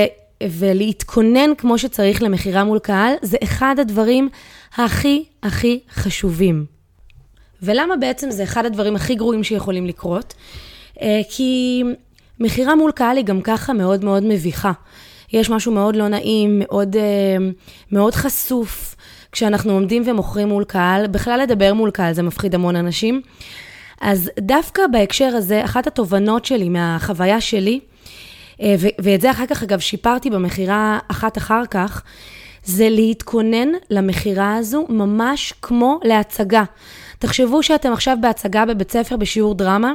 ולהתכונן 0.42 1.54
כמו 1.58 1.78
שצריך 1.78 2.22
למכירה 2.22 2.64
מול 2.64 2.78
קהל, 2.78 3.14
זה 3.22 3.36
אחד 3.42 3.76
הדברים 3.78 4.28
הכי 4.76 5.24
הכי 5.42 5.80
חשובים. 5.90 6.66
ולמה 7.62 7.96
בעצם 7.96 8.30
זה 8.30 8.42
אחד 8.42 8.66
הדברים 8.66 8.96
הכי 8.96 9.14
גרועים 9.14 9.44
שיכולים 9.44 9.86
לקרות? 9.86 10.34
אה, 11.02 11.20
כי 11.30 11.82
מכירה 12.40 12.74
מול 12.74 12.92
קהל 12.92 13.16
היא 13.16 13.24
גם 13.24 13.40
ככה 13.40 13.72
מאוד 13.72 14.04
מאוד 14.04 14.22
מביכה. 14.22 14.72
יש 15.32 15.50
משהו 15.50 15.72
מאוד 15.72 15.96
לא 15.96 16.08
נעים, 16.08 16.58
מאוד, 16.58 16.96
אה, 16.96 17.36
מאוד 17.92 18.14
חשוף, 18.14 18.96
כשאנחנו 19.32 19.72
עומדים 19.72 20.02
ומוכרים 20.06 20.48
מול 20.48 20.64
קהל. 20.64 21.06
בכלל 21.06 21.40
לדבר 21.40 21.74
מול 21.74 21.90
קהל 21.90 22.12
זה 22.12 22.22
מפחיד 22.22 22.54
המון 22.54 22.76
אנשים. 22.76 23.20
אז 24.00 24.30
דווקא 24.40 24.82
בהקשר 24.92 25.24
הזה, 25.36 25.64
אחת 25.64 25.86
התובנות 25.86 26.44
שלי 26.44 26.68
מהחוויה 26.68 27.40
שלי, 27.40 27.80
אה, 28.60 28.74
ואת 28.98 29.20
זה 29.20 29.30
אחר 29.30 29.46
כך, 29.46 29.62
אגב, 29.62 29.78
שיפרתי 29.78 30.30
במכירה 30.30 30.98
אחת 31.08 31.38
אחר 31.38 31.66
כך, 31.70 32.02
זה 32.64 32.88
להתכונן 32.90 33.68
למכירה 33.90 34.56
הזו 34.56 34.86
ממש 34.88 35.54
כמו 35.62 36.00
להצגה. 36.04 36.64
תחשבו 37.18 37.62
שאתם 37.62 37.92
עכשיו 37.92 38.16
בהצגה 38.20 38.66
בבית 38.66 38.90
ספר 38.90 39.16
בשיעור 39.16 39.54
דרמה, 39.54 39.92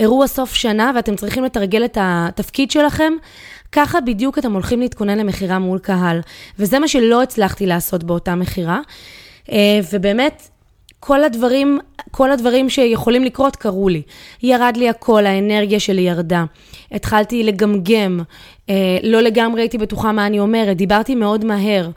אירוע 0.00 0.26
סוף 0.26 0.54
שנה 0.54 0.92
ואתם 0.94 1.16
צריכים 1.16 1.44
לתרגל 1.44 1.84
את 1.84 1.98
התפקיד 2.00 2.70
שלכם, 2.70 3.12
ככה 3.72 4.00
בדיוק 4.00 4.38
אתם 4.38 4.52
הולכים 4.52 4.80
להתכונן 4.80 5.18
למכירה 5.18 5.58
מול 5.58 5.78
קהל. 5.78 6.20
וזה 6.58 6.78
מה 6.78 6.88
שלא 6.88 7.22
הצלחתי 7.22 7.66
לעשות 7.66 8.04
באותה 8.04 8.34
מכירה. 8.34 8.80
אה, 9.52 9.80
ובאמת, 9.92 10.48
כל 11.00 11.24
הדברים, 11.24 11.78
כל 12.10 12.30
הדברים 12.30 12.70
שיכולים 12.70 13.24
לקרות 13.24 13.56
קרו 13.56 13.88
לי. 13.88 14.02
ירד 14.42 14.76
לי 14.76 14.88
הכל, 14.88 15.26
האנרגיה 15.26 15.80
שלי 15.80 16.02
ירדה. 16.02 16.44
התחלתי 16.92 17.42
לגמגם, 17.42 18.20
אה, 18.70 18.98
לא 19.02 19.20
לגמרי 19.20 19.62
הייתי 19.62 19.78
בטוחה 19.78 20.12
מה 20.12 20.26
אני 20.26 20.40
אומרת, 20.40 20.76
דיברתי 20.76 21.14
מאוד 21.14 21.44
מהר. 21.44 21.90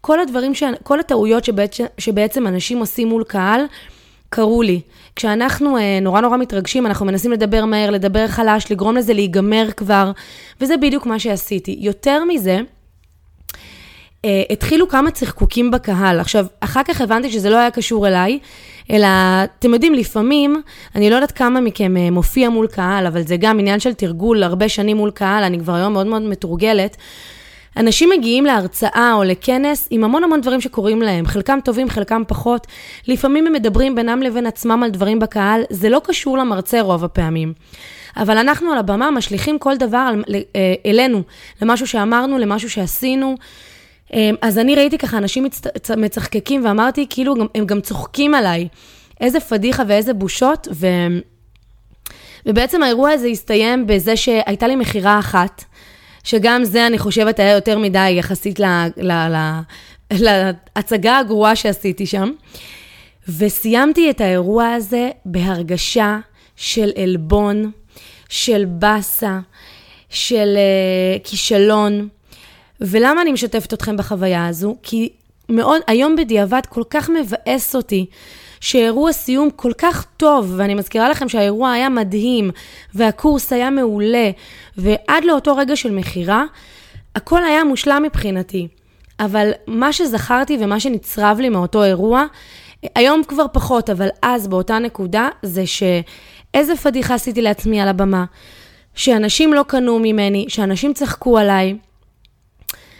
כל 0.00 0.20
הדברים, 0.20 0.54
ש... 0.54 0.62
כל 0.82 1.00
הטעויות 1.00 1.44
שבעצם, 1.44 1.84
שבעצם 1.98 2.46
אנשים 2.46 2.78
עושים 2.78 3.08
מול 3.08 3.24
קהל, 3.24 3.60
קרו 4.28 4.62
לי. 4.62 4.80
כשאנחנו 5.16 5.78
אה, 5.78 5.98
נורא 6.02 6.20
נורא 6.20 6.36
מתרגשים, 6.36 6.86
אנחנו 6.86 7.06
מנסים 7.06 7.32
לדבר 7.32 7.64
מהר, 7.64 7.90
לדבר 7.90 8.28
חלש, 8.28 8.72
לגרום 8.72 8.96
לזה 8.96 9.14
להיגמר 9.14 9.68
כבר, 9.76 10.10
וזה 10.60 10.76
בדיוק 10.76 11.06
מה 11.06 11.18
שעשיתי. 11.18 11.76
יותר 11.80 12.24
מזה, 12.24 12.58
אה, 14.24 14.42
התחילו 14.50 14.88
כמה 14.88 15.10
צחקוקים 15.10 15.70
בקהל. 15.70 16.20
עכשיו, 16.20 16.46
אחר 16.60 16.82
כך 16.82 17.00
הבנתי 17.00 17.30
שזה 17.30 17.50
לא 17.50 17.56
היה 17.56 17.70
קשור 17.70 18.08
אליי, 18.08 18.38
אלא, 18.90 19.08
אתם 19.58 19.74
יודעים, 19.74 19.94
לפעמים, 19.94 20.62
אני 20.94 21.10
לא 21.10 21.14
יודעת 21.14 21.32
כמה 21.32 21.60
מכם 21.60 21.96
אה, 21.96 22.10
מופיע 22.10 22.48
מול 22.48 22.66
קהל, 22.66 23.06
אבל 23.06 23.22
זה 23.22 23.36
גם 23.36 23.58
עניין 23.58 23.80
של 23.80 23.94
תרגול 23.94 24.42
הרבה 24.42 24.68
שנים 24.68 24.96
מול 24.96 25.10
קהל, 25.10 25.44
אני 25.44 25.58
כבר 25.58 25.74
היום 25.74 25.92
מאוד 25.92 26.06
מאוד 26.06 26.22
מתורגלת. 26.22 26.96
אנשים 27.76 28.10
מגיעים 28.18 28.44
להרצאה 28.44 29.12
או 29.14 29.24
לכנס 29.24 29.88
עם 29.90 30.04
המון 30.04 30.24
המון 30.24 30.40
דברים 30.40 30.60
שקורים 30.60 31.02
להם, 31.02 31.26
חלקם 31.26 31.58
טובים, 31.64 31.90
חלקם 31.90 32.22
פחות. 32.28 32.66
לפעמים 33.08 33.46
הם 33.46 33.52
מדברים 33.52 33.94
בינם 33.94 34.22
לבין 34.22 34.46
עצמם 34.46 34.82
על 34.82 34.90
דברים 34.90 35.18
בקהל, 35.18 35.62
זה 35.70 35.88
לא 35.88 36.00
קשור 36.04 36.38
למרצה 36.38 36.80
רוב 36.80 37.04
הפעמים. 37.04 37.52
אבל 38.16 38.38
אנחנו 38.38 38.72
על 38.72 38.78
הבמה 38.78 39.10
משליכים 39.10 39.58
כל 39.58 39.76
דבר 39.76 40.10
אה, 40.34 40.74
אלינו, 40.86 41.22
למשהו 41.62 41.86
שאמרנו, 41.86 42.38
למשהו 42.38 42.70
שעשינו. 42.70 43.36
אמ, 44.12 44.34
אז 44.42 44.58
אני 44.58 44.74
ראיתי 44.74 44.98
ככה 44.98 45.18
אנשים 45.18 45.46
מצחקקים 45.96 46.64
ואמרתי, 46.64 47.06
כאילו, 47.10 47.34
הם 47.54 47.66
גם 47.66 47.80
צוחקים 47.80 48.34
עליי. 48.34 48.68
איזה 49.20 49.40
פדיחה 49.40 49.82
ואיזה 49.86 50.12
בושות, 50.12 50.68
ו... 50.72 50.86
ובעצם 52.46 52.82
האירוע 52.82 53.10
הזה 53.10 53.26
הסתיים 53.26 53.86
בזה 53.86 54.16
שהייתה 54.16 54.66
לי 54.66 54.76
מכירה 54.76 55.18
אחת, 55.18 55.64
שגם 56.26 56.64
זה, 56.64 56.86
אני 56.86 56.98
חושבת, 56.98 57.38
היה 57.38 57.52
יותר 57.52 57.78
מדי 57.78 58.10
יחסית 58.10 58.60
ל... 58.60 58.64
ל... 58.96 59.12
ל... 59.12 59.36
להצגה 60.10 61.18
הגרועה 61.18 61.56
שעשיתי 61.56 62.06
שם. 62.06 62.30
וסיימתי 63.38 64.10
את 64.10 64.20
האירוע 64.20 64.72
הזה 64.72 65.10
בהרגשה 65.24 66.18
של 66.56 66.90
עלבון, 67.02 67.70
של 68.28 68.64
באסה, 68.68 69.38
של 70.10 70.56
uh, 70.56 71.28
כישלון. 71.28 72.08
ולמה 72.80 73.22
אני 73.22 73.32
משתפת 73.32 73.72
אתכם 73.72 73.96
בחוויה 73.96 74.46
הזו? 74.46 74.76
כי 74.82 75.08
מאוד, 75.48 75.80
היום 75.86 76.16
בדיעבד 76.16 76.62
כל 76.68 76.82
כך 76.90 77.10
מבאס 77.10 77.76
אותי 77.76 78.06
שאירוע 78.60 79.12
סיום 79.12 79.48
כל 79.56 79.72
כך 79.78 80.06
טוב, 80.16 80.54
ואני 80.56 80.74
מזכירה 80.74 81.08
לכם 81.08 81.28
שהאירוע 81.28 81.72
היה 81.72 81.88
מדהים, 81.88 82.50
והקורס 82.94 83.52
היה 83.52 83.70
מעולה, 83.70 84.30
ועד 84.76 85.24
לאותו 85.24 85.56
רגע 85.56 85.76
של 85.76 85.90
מכירה, 85.90 86.44
הכל 87.14 87.44
היה 87.44 87.64
מושלם 87.64 88.02
מבחינתי. 88.02 88.68
אבל 89.20 89.50
מה 89.66 89.92
שזכרתי 89.92 90.58
ומה 90.60 90.80
שנצרב 90.80 91.38
לי 91.40 91.48
מאותו 91.48 91.84
אירוע, 91.84 92.24
היום 92.94 93.22
כבר 93.28 93.46
פחות, 93.52 93.90
אבל 93.90 94.08
אז 94.22 94.48
באותה 94.48 94.78
נקודה, 94.78 95.28
זה 95.42 95.64
שאיזה 95.66 96.76
פדיחה 96.76 97.14
עשיתי 97.14 97.42
לעצמי 97.42 97.80
על 97.80 97.88
הבמה, 97.88 98.24
שאנשים 98.94 99.52
לא 99.52 99.64
קנו 99.68 99.98
ממני, 99.98 100.44
שאנשים 100.48 100.94
צחקו 100.94 101.38
עליי, 101.38 101.76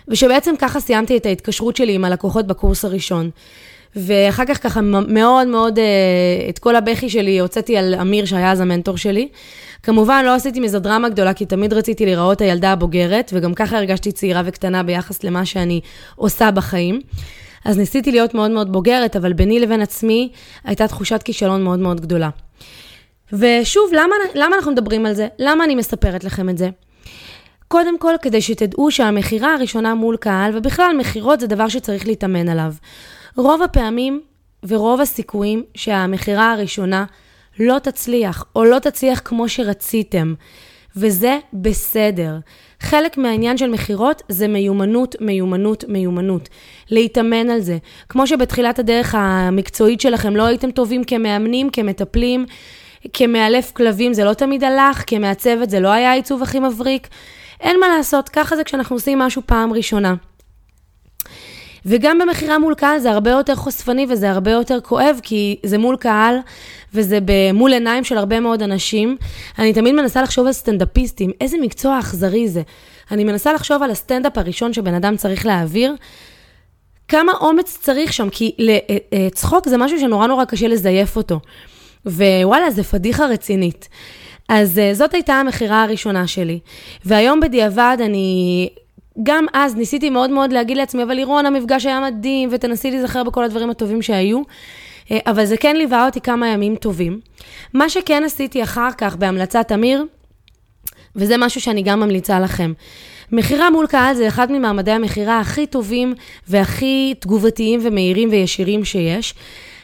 ושבעצם 0.08 0.54
ככה 0.58 0.80
סיימתי 0.80 1.16
את 1.16 1.26
ההתקשרות 1.26 1.76
שלי 1.76 1.94
עם 1.94 2.04
הלקוחות 2.04 2.46
בקורס 2.46 2.84
הראשון. 2.84 3.30
ואחר 3.96 4.44
כך 4.48 4.62
ככה 4.62 4.80
מאוד 4.80 5.46
מאוד, 5.46 5.78
אה, 5.78 5.84
את 6.48 6.58
כל 6.58 6.76
הבכי 6.76 7.08
שלי 7.08 7.38
הוצאתי 7.38 7.76
על 7.76 7.94
אמיר 7.94 8.24
שהיה 8.24 8.52
אז 8.52 8.60
המנטור 8.60 8.96
שלי. 8.96 9.28
כמובן 9.82 10.22
לא 10.24 10.34
עשיתי 10.34 10.60
מזה 10.60 10.78
דרמה 10.78 11.08
גדולה, 11.08 11.34
כי 11.34 11.46
תמיד 11.46 11.72
רציתי 11.72 12.04
להיראות 12.04 12.40
הילדה 12.40 12.72
הבוגרת, 12.72 13.30
וגם 13.34 13.54
ככה 13.54 13.76
הרגשתי 13.76 14.12
צעירה 14.12 14.42
וקטנה 14.44 14.82
ביחס 14.82 15.24
למה 15.24 15.46
שאני 15.46 15.80
עושה 16.16 16.50
בחיים. 16.50 17.00
אז 17.64 17.78
ניסיתי 17.78 18.12
להיות 18.12 18.34
מאוד 18.34 18.50
מאוד 18.50 18.72
בוגרת, 18.72 19.16
אבל 19.16 19.32
ביני 19.32 19.60
לבין 19.60 19.80
עצמי 19.80 20.32
הייתה 20.64 20.88
תחושת 20.88 21.22
כישלון 21.22 21.62
מאוד 21.64 21.78
מאוד 21.78 22.00
גדולה. 22.00 22.30
ושוב, 23.32 23.90
למה, 23.92 24.14
למה 24.34 24.56
אנחנו 24.56 24.72
מדברים 24.72 25.06
על 25.06 25.14
זה? 25.14 25.28
למה 25.38 25.64
אני 25.64 25.74
מספרת 25.74 26.24
לכם 26.24 26.48
את 26.48 26.58
זה? 26.58 26.70
קודם 27.68 27.98
כל, 27.98 28.14
כדי 28.22 28.42
שתדעו 28.42 28.90
שהמכירה 28.90 29.54
הראשונה 29.54 29.94
מול 29.94 30.16
קהל, 30.16 30.56
ובכלל 30.56 30.96
מכירות 30.98 31.40
זה 31.40 31.46
דבר 31.46 31.68
שצריך 31.68 32.06
להתאמן 32.06 32.48
עליו. 32.48 32.72
רוב 33.36 33.62
הפעמים 33.62 34.20
ורוב 34.66 35.00
הסיכויים 35.00 35.62
שהמכירה 35.74 36.52
הראשונה 36.52 37.04
לא 37.58 37.78
תצליח, 37.78 38.44
או 38.56 38.64
לא 38.64 38.78
תצליח 38.78 39.22
כמו 39.24 39.48
שרציתם, 39.48 40.34
וזה 40.96 41.38
בסדר. 41.52 42.38
חלק 42.80 43.18
מהעניין 43.18 43.56
של 43.56 43.70
מכירות 43.70 44.22
זה 44.28 44.48
מיומנות, 44.48 45.16
מיומנות, 45.20 45.84
מיומנות. 45.88 46.48
להתאמן 46.90 47.50
על 47.50 47.60
זה. 47.60 47.78
כמו 48.08 48.26
שבתחילת 48.26 48.78
הדרך 48.78 49.14
המקצועית 49.18 50.00
שלכם 50.00 50.36
לא 50.36 50.46
הייתם 50.46 50.70
טובים 50.70 51.04
כמאמנים, 51.04 51.70
כמטפלים, 51.70 52.46
כמאלף 53.12 53.72
כלבים 53.72 54.12
זה 54.12 54.24
לא 54.24 54.34
תמיד 54.34 54.64
הלך, 54.64 55.04
כמעצבת 55.06 55.70
זה 55.70 55.80
לא 55.80 55.88
היה 55.88 56.10
העיצוב 56.10 56.42
הכי 56.42 56.60
מבריק. 56.60 57.08
אין 57.60 57.80
מה 57.80 57.88
לעשות, 57.96 58.28
ככה 58.28 58.56
זה 58.56 58.64
כשאנחנו 58.64 58.96
עושים 58.96 59.18
משהו 59.18 59.42
פעם 59.46 59.72
ראשונה. 59.72 60.14
וגם 61.86 62.18
במכירה 62.18 62.58
מול 62.58 62.74
קהל 62.74 62.98
זה 62.98 63.10
הרבה 63.10 63.30
יותר 63.30 63.54
חושפני 63.54 64.06
וזה 64.08 64.30
הרבה 64.30 64.50
יותר 64.50 64.80
כואב, 64.80 65.20
כי 65.22 65.56
זה 65.66 65.78
מול 65.78 65.96
קהל 65.96 66.36
וזה 66.94 67.18
מול 67.54 67.72
עיניים 67.72 68.04
של 68.04 68.18
הרבה 68.18 68.40
מאוד 68.40 68.62
אנשים. 68.62 69.16
אני 69.58 69.72
תמיד 69.72 69.94
מנסה 69.94 70.22
לחשוב 70.22 70.46
על 70.46 70.52
סטנדאפיסטים, 70.52 71.30
איזה 71.40 71.56
מקצוע 71.62 71.98
אכזרי 71.98 72.48
זה. 72.48 72.62
אני 73.10 73.24
מנסה 73.24 73.52
לחשוב 73.52 73.82
על 73.82 73.90
הסטנדאפ 73.90 74.38
הראשון 74.38 74.72
שבן 74.72 74.94
אדם 74.94 75.16
צריך 75.16 75.46
להעביר. 75.46 75.94
כמה 77.08 77.32
אומץ 77.40 77.78
צריך 77.82 78.12
שם, 78.12 78.30
כי 78.30 78.52
אה, 78.60 78.78
אה, 79.12 79.28
צחוק 79.30 79.68
זה 79.68 79.76
משהו 79.76 80.00
שנורא 80.00 80.26
נורא 80.26 80.44
קשה 80.44 80.68
לזייף 80.68 81.16
אותו. 81.16 81.40
ווואלה, 82.06 82.70
זה 82.70 82.82
פדיחה 82.82 83.26
רצינית. 83.26 83.88
אז 84.48 84.78
uh, 84.78 84.94
זאת 84.94 85.14
הייתה 85.14 85.34
המכירה 85.34 85.82
הראשונה 85.82 86.26
שלי. 86.26 86.58
והיום 87.04 87.40
בדיעבד 87.40 87.96
אני... 88.00 88.68
גם 89.22 89.46
אז 89.52 89.76
ניסיתי 89.76 90.10
מאוד 90.10 90.30
מאוד 90.30 90.52
להגיד 90.52 90.76
לעצמי, 90.76 91.02
אבל 91.02 91.14
לירון, 91.14 91.46
המפגש 91.46 91.86
היה 91.86 92.00
מדהים, 92.00 92.48
ותנסי 92.52 92.90
להיזכר 92.90 93.22
בכל 93.22 93.44
הדברים 93.44 93.70
הטובים 93.70 94.02
שהיו. 94.02 94.40
Uh, 94.40 95.12
אבל 95.26 95.44
זה 95.44 95.56
כן 95.56 95.76
ליווה 95.76 96.06
אותי 96.06 96.20
כמה 96.20 96.48
ימים 96.48 96.76
טובים. 96.76 97.20
מה 97.74 97.88
שכן 97.88 98.22
עשיתי 98.24 98.62
אחר 98.62 98.88
כך 98.98 99.16
בהמלצת 99.16 99.72
אמיר, 99.72 100.04
וזה 101.16 101.34
משהו 101.38 101.60
שאני 101.60 101.82
גם 101.82 102.00
ממליצה 102.00 102.40
לכם. 102.40 102.72
מכירה 103.32 103.70
מול 103.70 103.86
קהל 103.86 104.14
זה 104.14 104.28
אחד 104.28 104.52
ממעמדי 104.52 104.90
המכירה 104.90 105.40
הכי 105.40 105.66
טובים 105.66 106.14
והכי 106.48 107.14
תגובתיים 107.20 107.80
ומהירים 107.82 108.28
וישירים 108.30 108.84
שיש. 108.84 109.34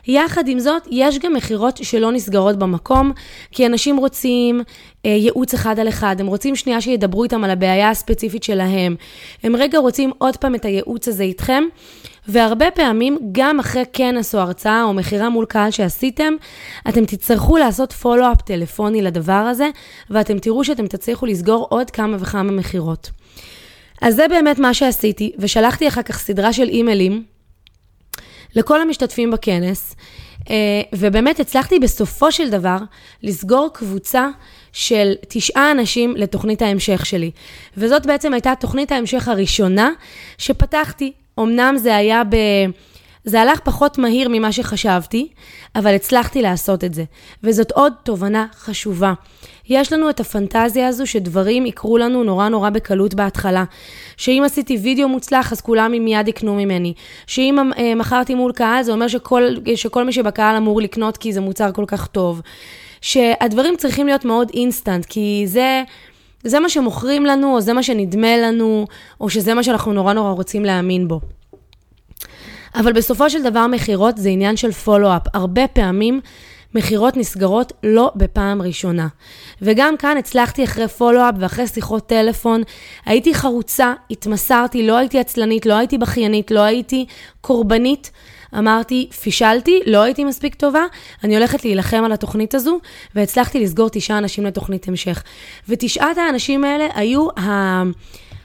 יחד 0.07 0.49
עם 0.49 0.59
זאת, 0.59 0.83
יש 0.91 1.19
גם 1.19 1.33
מכירות 1.33 1.77
שלא 1.77 2.13
נסגרות 2.13 2.59
במקום, 2.59 3.13
כי 3.51 3.67
אנשים 3.67 3.97
רוצים 3.97 4.61
אה, 5.07 5.11
ייעוץ 5.11 5.55
אחד 5.55 5.79
על 5.79 5.89
אחד, 5.89 6.17
הם 6.21 6.27
רוצים 6.27 6.57
שנייה 6.57 6.81
שידברו 6.81 7.25
איתם 7.25 7.45
על 7.45 7.51
הבעיה 7.51 7.91
הספציפית 7.91 8.43
שלהם. 8.43 8.97
הם 9.43 9.57
רגע 9.57 9.79
רוצים 9.79 10.11
עוד 10.19 10.37
פעם 10.37 10.55
את 10.55 10.65
הייעוץ 10.65 11.09
הזה 11.09 11.23
איתכם, 11.23 11.65
והרבה 12.29 12.71
פעמים, 12.71 13.19
גם 13.33 13.61
אחרי 13.61 13.83
כנס 13.93 14.35
או 14.35 14.41
הרצאה 14.41 14.83
או 14.83 14.93
מכירה 14.93 15.29
מול 15.29 15.45
קהל 15.45 15.71
שעשיתם, 15.71 16.35
אתם 16.89 17.05
תצטרכו 17.05 17.57
לעשות 17.57 17.93
פולו-אפ 17.93 18.43
טלפוני 18.43 19.03
לדבר 19.03 19.33
הזה, 19.33 19.69
ואתם 20.11 20.39
תראו 20.39 20.65
שאתם 20.65 20.87
תצליחו 20.87 21.27
לסגור 21.27 21.67
עוד 21.71 21.91
כמה 21.91 22.17
וכמה 22.21 22.53
מכירות. 22.53 23.11
אז 24.03 24.15
זה 24.15 24.29
באמת 24.29 24.59
מה 24.59 24.75
שעשיתי, 24.75 25.33
ושלחתי 25.39 25.89
אחר 25.89 26.03
כך 26.03 26.19
סדרה 26.19 26.53
של 26.53 26.69
אימיילים 26.69 27.32
לכל 28.55 28.81
המשתתפים 28.81 29.31
בכנס, 29.31 29.97
אה, 30.51 30.55
ובאמת 30.93 31.41
הצלחתי 31.41 31.79
בסופו 31.79 32.33
של 32.33 32.51
דבר 32.51 32.77
לסגור 33.23 33.71
קבוצה 33.73 34.29
של 34.73 35.13
תשעה 35.29 35.71
אנשים 35.71 36.15
לתוכנית 36.17 36.63
ההמשך 36.63 37.07
שלי. 37.07 37.31
וזאת 37.77 38.07
בעצם 38.07 38.33
הייתה 38.33 38.53
תוכנית 38.61 38.93
ההמשך 38.93 39.29
הראשונה 39.29 39.91
שפתחתי. 40.39 41.13
אמנם 41.39 41.75
זה 41.79 41.97
היה 41.97 42.23
ב... 42.25 42.37
זה 43.25 43.41
הלך 43.41 43.61
פחות 43.61 43.99
מהיר 43.99 44.29
ממה 44.29 44.53
שחשבתי, 44.53 45.29
אבל 45.77 45.95
הצלחתי 45.95 46.43
לעשות 46.43 46.85
את 46.85 46.95
זה. 46.95 47.05
וזאת 47.43 47.73
עוד 47.73 47.93
תובנה 48.03 48.47
חשובה. 48.55 49.13
יש 49.69 49.93
לנו 49.93 50.11
את 50.11 50.21
הפנטזיה 50.21 50.89
הזו 50.89 51.07
שדברים 51.07 51.67
יקרו 51.67 51.99
לנו 51.99 52.25
נורא 52.25 52.49
נורא 52.49 52.71
בקלות 52.71 53.15
בהתחלה. 53.15 53.65
שאם 54.17 54.43
עשיתי 54.47 54.77
וידאו 54.77 55.09
מוצלח, 55.09 55.53
אז 55.53 55.61
כולם 55.61 55.93
מיד 55.93 56.29
יקנו 56.29 56.55
ממני. 56.55 56.95
שאם 57.27 57.59
אה, 57.79 57.95
מכרתי 57.95 58.35
מול 58.35 58.53
קהל, 58.53 58.83
זה 58.83 58.93
אומר 58.93 59.09
שכל, 59.09 59.49
שכל 59.75 60.05
מי 60.05 60.13
שבקהל 60.13 60.57
אמור 60.57 60.81
לקנות 60.81 61.17
כי 61.17 61.33
זה 61.33 61.41
מוצר 61.41 61.73
כל 61.73 61.85
כך 61.87 62.07
טוב. 62.07 62.41
שהדברים 63.01 63.77
צריכים 63.77 64.07
להיות 64.07 64.25
מאוד 64.25 64.51
אינסטנט, 64.55 65.05
כי 65.05 65.43
זה... 65.47 65.83
זה 66.45 66.61
מה 66.61 66.69
שמוכרים 66.69 67.27
לנו, 67.27 67.55
או 67.55 67.61
זה 67.61 67.73
מה 67.73 67.83
שנדמה 67.83 68.37
לנו, 68.37 68.87
או 69.21 69.31
שזה 69.31 69.55
מה 69.55 69.63
שאנחנו 69.63 69.93
נורא 69.93 70.13
נורא 70.13 70.33
רוצים 70.33 70.65
להאמין 70.65 71.09
בו. 71.09 71.21
אבל 72.75 72.93
בסופו 72.93 73.31
של 73.31 73.43
דבר 73.43 73.67
מכירות 73.67 74.19
זה 74.19 74.29
עניין 74.29 74.57
של 74.57 74.73
follow-up. 74.73 75.23
הרבה 75.35 75.69
פעמים 75.69 76.21
מכירות 76.75 77.17
נסגרות 77.17 77.73
לא 77.83 78.13
בפעם 78.17 78.63
ראשונה. 78.63 79.09
וגם 79.63 79.97
כאן 79.97 80.17
הצלחתי 80.17 80.65
אחרי 80.65 80.89
פולו-אפ 80.89 81.35
ואחרי 81.39 81.67
שיחות 81.67 82.07
טלפון, 82.07 82.63
הייתי 83.07 83.35
חרוצה, 83.35 83.93
התמסרתי, 84.11 84.87
לא 84.87 84.97
הייתי 84.97 85.19
עצלנית, 85.19 85.67
לא 85.67 85.75
הייתי 85.75 85.99
בכיינית, 85.99 86.51
לא 86.51 86.61
הייתי 86.61 87.07
קורבנית. 87.41 88.11
אמרתי, 88.59 89.09
פישלתי, 89.23 89.81
לא 89.87 90.03
הייתי 90.03 90.25
מספיק 90.25 90.55
טובה, 90.55 90.83
אני 91.25 91.37
הולכת 91.37 91.65
להילחם 91.65 92.03
על 92.05 92.13
התוכנית 92.13 92.55
הזו, 92.55 92.79
והצלחתי 93.15 93.61
לסגור 93.61 93.89
תשעה 93.89 94.19
אנשים 94.19 94.47
לתוכנית 94.47 94.89
המשך. 94.89 95.23
ותשעת 95.69 96.19
האנשים 96.19 96.65
האלה 96.65 96.87
היו 96.95 97.29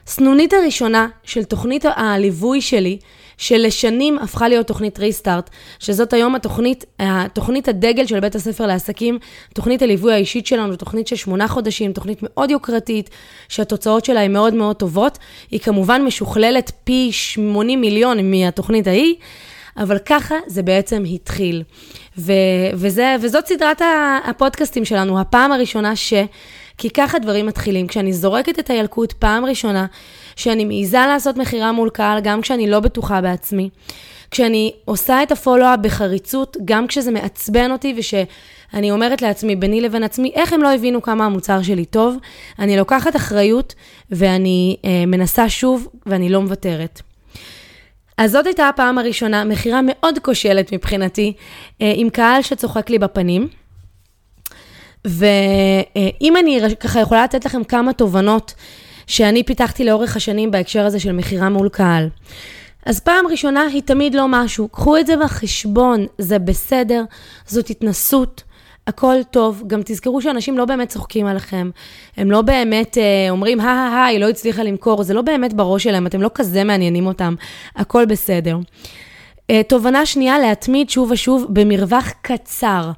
הסנונית 0.08 0.54
הראשונה 0.54 1.08
של 1.24 1.44
תוכנית 1.44 1.86
הליווי 1.96 2.62
שלי, 2.62 2.98
שלשנים 3.38 4.20
הפכה 4.20 4.48
להיות 4.48 4.68
תוכנית 4.68 5.00
ריסטארט, 5.00 5.50
שזאת 5.80 6.14
היום 6.14 6.36
התוכנית, 6.36 6.86
התוכנית 7.00 7.68
הדגל 7.68 8.06
של 8.06 8.20
בית 8.20 8.36
הספר 8.36 8.68
לעסקים, 8.68 9.20
תוכנית 9.54 9.82
הליווי 9.82 10.14
האישית 10.14 10.48
שלנו, 10.48 10.76
תוכנית 10.76 11.08
של 11.08 11.16
שמונה 11.16 11.48
חודשים, 11.48 11.94
תוכנית 11.94 12.20
מאוד 12.22 12.52
יוקרתית, 12.52 13.10
שהתוצאות 13.50 14.06
שלה 14.06 14.22
הן 14.22 14.34
מאוד 14.34 14.54
מאוד 14.54 14.76
טובות. 14.76 15.18
היא 15.52 15.60
כמובן 15.60 16.02
משוכללת 16.06 16.72
פי 16.84 17.10
80 17.12 17.82
מיליון 17.82 18.32
מהתוכנית 18.32 18.88
ההיא. 18.88 19.16
אבל 19.78 19.98
ככה 19.98 20.36
זה 20.48 20.64
בעצם 20.64 21.04
התחיל. 21.14 21.64
ו- 22.18 22.34
וזה, 22.74 23.16
וזאת 23.22 23.48
סדרת 23.48 23.82
הפודקאסטים 24.26 24.86
שלנו, 24.86 25.20
הפעם 25.20 25.52
הראשונה 25.52 25.96
ש... 25.96 26.14
כי 26.78 26.90
ככה 26.90 27.20
דברים 27.20 27.46
מתחילים. 27.46 27.88
כשאני 27.88 28.14
זורקת 28.14 28.60
את 28.60 28.70
הילקוט 28.70 29.14
פעם 29.14 29.46
ראשונה, 29.46 29.86
שאני 30.36 30.66
מעיזה 30.66 30.98
לעשות 30.98 31.38
מכירה 31.38 31.72
מול 31.72 31.90
קהל, 31.90 32.20
גם 32.20 32.42
כשאני 32.42 32.70
לא 32.70 32.80
בטוחה 32.80 33.22
בעצמי. 33.22 33.70
כשאני 34.32 34.74
עושה 34.86 35.24
את 35.24 35.32
הפולו-אפ 35.32 35.80
בחריצות, 35.82 36.58
גם 36.66 36.88
כשזה 36.88 37.12
מעצבן 37.12 37.72
אותי 37.72 37.96
ושאני 37.98 38.92
אומרת 38.92 39.22
לעצמי, 39.22 39.56
ביני 39.56 39.82
לבין 39.82 40.04
עצמי, 40.04 40.32
איך 40.36 40.54
הם 40.54 40.62
לא 40.62 40.74
הבינו 40.74 41.02
כמה 41.02 41.26
המוצר 41.26 41.62
שלי 41.62 41.86
טוב, 41.86 42.18
אני 42.60 42.78
לוקחת 42.78 43.16
אחריות 43.16 43.76
ואני 44.12 44.78
אה, 44.86 45.04
מנסה 45.08 45.50
שוב 45.50 45.88
ואני 46.06 46.30
לא 46.30 46.42
מוותרת. 46.42 47.02
אז 48.18 48.32
זאת 48.32 48.46
הייתה 48.46 48.70
הפעם 48.70 48.98
הראשונה, 48.98 49.44
מכירה 49.44 49.80
מאוד 49.84 50.20
כושלת 50.20 50.74
מבחינתי, 50.74 51.34
אה, 51.82 51.94
עם 51.96 52.10
קהל 52.10 52.42
שצוחק 52.42 52.90
לי 52.90 53.00
בפנים. 53.00 53.48
ואם 55.08 56.38
אני 56.38 56.60
ככה 56.80 57.00
יכולה 57.00 57.24
לתת 57.24 57.46
לכם 57.46 57.64
כמה 57.64 57.94
תובנות 57.94 58.54
שאני 59.08 59.44
פיתחתי 59.44 59.84
לאורך 59.84 60.16
השנים 60.16 60.52
בהקשר 60.52 60.86
הזה 60.86 61.00
של 61.00 61.12
מכירה 61.12 61.50
מול 61.50 61.70
קהל. 61.70 62.10
אז 62.86 63.00
פעם 63.00 63.28
ראשונה 63.28 63.62
היא 63.62 63.82
תמיד 63.82 64.16
לא 64.16 64.26
משהו, 64.28 64.68
קחו 64.68 64.98
את 64.98 65.08
זה 65.08 65.18
בחשבון, 65.18 66.06
זה 66.18 66.40
בסדר, 66.40 67.04
זאת 67.48 67.70
התנסות, 67.70 68.44
הכל 68.88 69.16
טוב. 69.32 69.64
גם 69.68 69.82
תזכרו 69.86 70.22
שאנשים 70.22 70.58
לא 70.58 70.66
באמת 70.66 70.90
צוחקים 70.90 71.26
עליכם, 71.26 71.70
הם 72.18 72.32
לא 72.32 72.42
באמת 72.42 72.98
אה, 72.98 73.30
אומרים, 73.30 73.60
הא 73.60 73.66
הא 73.66 73.96
הא, 73.96 74.06
היא 74.06 74.20
לא 74.20 74.30
הצליחה 74.30 74.64
למכור, 74.64 75.04
זה 75.04 75.14
לא 75.14 75.22
באמת 75.22 75.54
בראש 75.54 75.84
שלהם, 75.84 76.08
אתם 76.08 76.22
לא 76.22 76.30
כזה 76.34 76.64
מעניינים 76.64 77.08
אותם, 77.08 77.36
הכל 77.76 78.06
בסדר. 78.06 78.58
אה, 79.50 79.62
תובנה 79.68 80.06
שנייה, 80.06 80.40
להתמיד 80.40 80.90
שוב 80.90 81.12
ושוב 81.12 81.46
במרווח 81.50 82.14
קצר. 82.22 82.92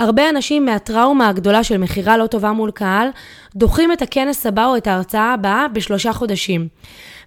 הרבה 0.00 0.28
אנשים 0.28 0.64
מהטראומה 0.64 1.28
הגדולה 1.28 1.64
של 1.64 1.78
מכירה 1.78 2.16
לא 2.16 2.26
טובה 2.26 2.52
מול 2.52 2.70
קהל, 2.70 3.08
דוחים 3.56 3.92
את 3.92 4.02
הכנס 4.02 4.46
הבא 4.46 4.66
או 4.66 4.76
את 4.76 4.86
ההרצאה 4.86 5.32
הבאה 5.32 5.68
בשלושה 5.68 6.12
חודשים. 6.12 6.68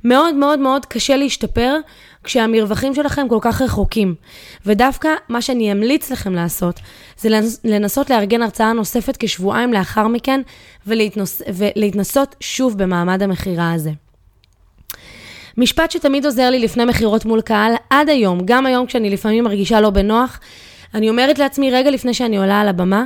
מאוד 0.03 0.35
מאוד 0.35 0.59
מאוד 0.59 0.85
קשה 0.85 1.15
להשתפר 1.15 1.75
כשהמרווחים 2.23 2.95
שלכם 2.95 3.27
כל 3.29 3.37
כך 3.41 3.61
רחוקים. 3.61 4.15
ודווקא 4.65 5.09
מה 5.29 5.41
שאני 5.41 5.71
אמליץ 5.71 6.11
לכם 6.11 6.33
לעשות, 6.33 6.79
זה 7.17 7.29
לנסות 7.63 8.09
לארגן 8.09 8.41
הרצאה 8.41 8.73
נוספת 8.73 9.17
כשבועיים 9.17 9.73
לאחר 9.73 10.07
מכן, 10.07 10.41
ולהתנוס, 10.87 11.41
ולהתנסות 11.53 12.35
שוב 12.39 12.77
במעמד 12.77 13.23
המכירה 13.23 13.73
הזה. 13.73 13.91
משפט 15.57 15.91
שתמיד 15.91 16.25
עוזר 16.25 16.49
לי 16.49 16.59
לפני 16.59 16.85
מכירות 16.85 17.25
מול 17.25 17.41
קהל, 17.41 17.73
עד 17.89 18.09
היום, 18.09 18.39
גם 18.45 18.65
היום 18.65 18.85
כשאני 18.85 19.09
לפעמים 19.09 19.43
מרגישה 19.43 19.81
לא 19.81 19.89
בנוח, 19.89 20.39
אני 20.93 21.09
אומרת 21.09 21.39
לעצמי 21.39 21.71
רגע 21.71 21.91
לפני 21.91 22.13
שאני 22.13 22.37
עולה 22.37 22.61
על 22.61 22.67
הבמה, 22.67 23.05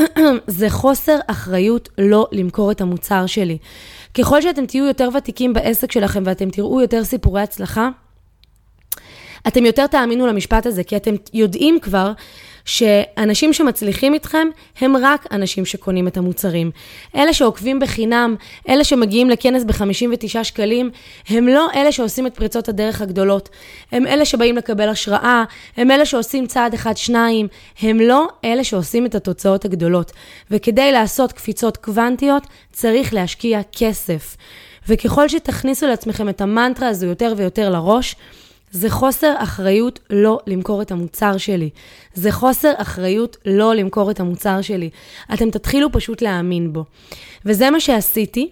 זה 0.46 0.70
חוסר 0.70 1.18
אחריות 1.26 1.88
לא 1.98 2.26
למכור 2.32 2.70
את 2.70 2.80
המוצר 2.80 3.26
שלי. 3.26 3.58
ככל 4.14 4.42
שאתם 4.42 4.66
תהיו 4.66 4.86
יותר 4.86 5.08
ותיקים 5.16 5.52
בעסק 5.52 5.92
שלכם 5.92 6.22
ואתם 6.26 6.50
תראו 6.50 6.80
יותר 6.80 7.04
סיפורי 7.04 7.42
הצלחה, 7.42 7.88
אתם 9.48 9.66
יותר 9.66 9.86
תאמינו 9.86 10.26
למשפט 10.26 10.66
הזה, 10.66 10.84
כי 10.84 10.96
אתם 10.96 11.14
יודעים 11.34 11.80
כבר 11.80 12.12
שאנשים 12.64 13.52
שמצליחים 13.52 14.14
איתכם, 14.14 14.48
הם 14.80 14.96
רק 14.96 15.26
אנשים 15.32 15.64
שקונים 15.64 16.08
את 16.08 16.16
המוצרים. 16.16 16.70
אלה 17.16 17.32
שעוקבים 17.32 17.80
בחינם, 17.80 18.34
אלה 18.68 18.84
שמגיעים 18.84 19.30
לכנס 19.30 19.64
ב-59 19.64 20.44
שקלים, 20.44 20.90
הם 21.28 21.48
לא 21.48 21.68
אלה 21.74 21.92
שעושים 21.92 22.26
את 22.26 22.34
פריצות 22.34 22.68
הדרך 22.68 23.00
הגדולות. 23.00 23.48
הם 23.92 24.06
אלה 24.06 24.24
שבאים 24.24 24.56
לקבל 24.56 24.88
השראה, 24.88 25.44
הם 25.76 25.90
אלה 25.90 26.06
שעושים 26.06 26.46
צעד 26.46 26.74
אחד-שניים, 26.74 27.48
הם 27.82 28.00
לא 28.00 28.28
אלה 28.44 28.64
שעושים 28.64 29.06
את 29.06 29.14
התוצאות 29.14 29.64
הגדולות. 29.64 30.12
וכדי 30.50 30.92
לעשות 30.92 31.32
קפיצות 31.32 31.76
קוונטיות, 31.76 32.46
צריך 32.72 33.14
להשקיע 33.14 33.60
כסף. 33.72 34.36
וככל 34.88 35.28
שתכניסו 35.28 35.86
לעצמכם 35.86 36.28
את 36.28 36.40
המנטרה 36.40 36.88
הזו 36.88 37.06
יותר 37.06 37.34
ויותר 37.36 37.70
לראש, 37.70 38.16
זה 38.70 38.90
חוסר 38.90 39.34
אחריות 39.38 39.98
לא 40.10 40.40
למכור 40.46 40.82
את 40.82 40.90
המוצר 40.90 41.36
שלי. 41.36 41.70
זה 42.14 42.32
חוסר 42.32 42.72
אחריות 42.76 43.36
לא 43.46 43.74
למכור 43.74 44.10
את 44.10 44.20
המוצר 44.20 44.60
שלי. 44.60 44.90
אתם 45.34 45.50
תתחילו 45.50 45.92
פשוט 45.92 46.22
להאמין 46.22 46.72
בו. 46.72 46.84
וזה 47.44 47.70
מה 47.70 47.80
שעשיתי. 47.80 48.50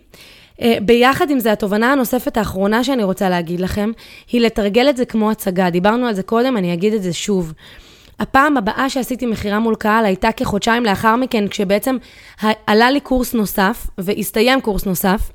אה, 0.63 0.79
ביחד 0.83 1.31
עם 1.31 1.41
זה, 1.41 1.53
התובנה 1.53 1.93
הנוספת 1.93 2.37
האחרונה 2.37 2.85
שאני 2.85 3.05
רוצה 3.05 3.29
להגיד 3.29 3.61
לכם, 3.61 3.91
היא 4.33 4.41
לתרגל 4.41 4.91
את 4.91 4.97
זה 4.97 5.05
כמו 5.05 5.31
הצגה. 5.31 5.71
דיברנו 5.71 6.07
על 6.07 6.15
זה 6.15 6.23
קודם, 6.23 6.57
אני 6.57 6.75
אגיד 6.75 6.95
את 6.95 7.03
זה 7.03 7.13
שוב. 7.13 7.53
הפעם 8.21 8.57
הבאה 8.57 8.91
שעשיתי 8.91 9.27
מכירה 9.27 9.59
מול 9.59 9.75
קהל 9.75 10.05
הייתה 10.05 10.33
כחודשיים 10.33 10.85
לאחר 10.85 11.17
מכן, 11.17 11.49
כשבעצם 11.49 11.97
עלה 12.67 12.91
לי 12.91 13.01
קורס 13.01 13.35
נוסף, 13.35 13.87
והסתיים 13.99 14.61
קורס 14.61 14.87
נוסף. 14.87 15.31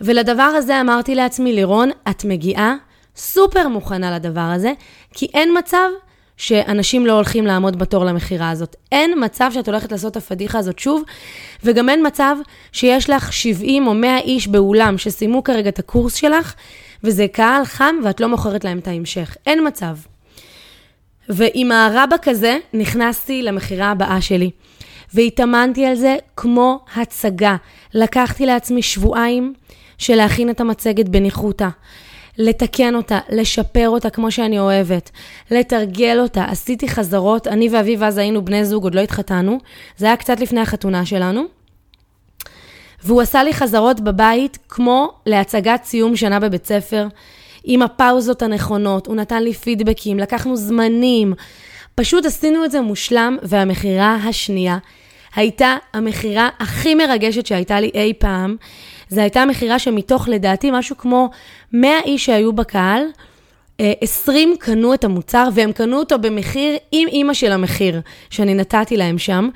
ולדבר 0.00 0.42
הזה 0.42 0.80
אמרתי 0.80 1.14
לעצמי, 1.14 1.52
לירון, 1.52 1.90
את 2.10 2.24
מגיעה 2.24 2.76
סופר 3.16 3.68
מוכנה 3.68 4.14
לדבר 4.14 4.40
הזה, 4.40 4.72
כי 5.14 5.26
אין 5.34 5.58
מצב 5.58 5.88
שאנשים 6.36 7.06
לא 7.06 7.12
הולכים 7.12 7.46
לעמוד 7.46 7.78
בתור 7.78 8.04
למכירה 8.04 8.50
הזאת. 8.50 8.76
אין 8.92 9.24
מצב 9.24 9.50
שאת 9.54 9.68
הולכת 9.68 9.92
לעשות 9.92 10.12
את 10.12 10.16
הפדיחה 10.16 10.58
הזאת 10.58 10.78
שוב, 10.78 11.02
וגם 11.64 11.88
אין 11.88 12.06
מצב 12.06 12.36
שיש 12.72 13.10
לך 13.10 13.32
70 13.32 13.86
או 13.86 13.94
100 13.94 14.18
איש 14.18 14.48
באולם 14.48 14.98
שסיימו 14.98 15.44
כרגע 15.44 15.68
את 15.68 15.78
הקורס 15.78 16.14
שלך, 16.14 16.54
וזה 17.04 17.26
קהל 17.32 17.64
חם 17.64 17.94
ואת 18.04 18.20
לא 18.20 18.28
מוכרת 18.28 18.64
להם 18.64 18.78
את 18.78 18.88
ההמשך. 18.88 19.36
אין 19.46 19.66
מצב. 19.66 19.96
ועם 21.28 21.72
הרבק 21.72 22.28
הזה 22.28 22.58
נכנסתי 22.72 23.42
למכירה 23.42 23.90
הבאה 23.90 24.20
שלי. 24.20 24.50
והתאמנתי 25.14 25.86
על 25.86 25.94
זה 25.94 26.16
כמו 26.36 26.84
הצגה. 26.96 27.56
לקחתי 27.94 28.46
לעצמי 28.46 28.82
שבועיים 28.82 29.54
של 29.98 30.14
להכין 30.14 30.50
את 30.50 30.60
המצגת 30.60 31.08
בניחותא. 31.08 31.68
לתקן 32.38 32.94
אותה, 32.94 33.18
לשפר 33.28 33.88
אותה 33.88 34.10
כמו 34.10 34.30
שאני 34.30 34.58
אוהבת, 34.58 35.10
לתרגל 35.50 36.18
אותה. 36.20 36.44
עשיתי 36.44 36.88
חזרות, 36.88 37.46
אני 37.46 37.68
ואביב 37.68 38.02
אז 38.02 38.18
היינו 38.18 38.44
בני 38.44 38.64
זוג, 38.64 38.84
עוד 38.84 38.94
לא 38.94 39.00
התחתנו, 39.00 39.58
זה 39.96 40.06
היה 40.06 40.16
קצת 40.16 40.40
לפני 40.40 40.60
החתונה 40.60 41.06
שלנו. 41.06 41.44
והוא 43.04 43.22
עשה 43.22 43.42
לי 43.42 43.54
חזרות 43.54 44.00
בבית 44.00 44.58
כמו 44.68 45.12
להצגת 45.26 45.84
סיום 45.84 46.16
שנה 46.16 46.40
בבית 46.40 46.66
ספר, 46.66 47.06
עם 47.64 47.82
הפאוזות 47.82 48.42
הנכונות, 48.42 49.06
הוא 49.06 49.16
נתן 49.16 49.42
לי 49.42 49.52
פידבקים, 49.52 50.18
לקחנו 50.18 50.56
זמנים. 50.56 51.34
פשוט 51.94 52.24
עשינו 52.24 52.64
את 52.64 52.70
זה 52.70 52.80
מושלם, 52.80 53.36
והמכירה 53.42 54.14
השנייה 54.14 54.78
הייתה 55.34 55.76
המכירה 55.92 56.48
הכי 56.58 56.94
מרגשת 56.94 57.46
שהייתה 57.46 57.80
לי 57.80 57.90
אי 57.94 58.12
פעם. 58.18 58.56
זו 59.14 59.20
הייתה 59.20 59.44
מכירה 59.44 59.78
שמתוך, 59.78 60.28
לדעתי, 60.28 60.70
משהו 60.72 60.96
כמו 60.96 61.30
100 61.72 62.00
איש 62.00 62.24
שהיו 62.24 62.52
בקהל, 62.52 63.02
20 63.78 64.50
אה, 64.50 64.56
קנו 64.56 64.94
את 64.94 65.04
המוצר, 65.04 65.48
והם 65.54 65.72
קנו 65.72 65.98
אותו 65.98 66.18
במחיר 66.18 66.76
עם 66.92 67.08
אימא 67.08 67.34
של 67.34 67.52
המחיר 67.52 68.00
שאני 68.30 68.54
נתתי 68.54 68.96
להם 68.96 69.18
שם. 69.18 69.48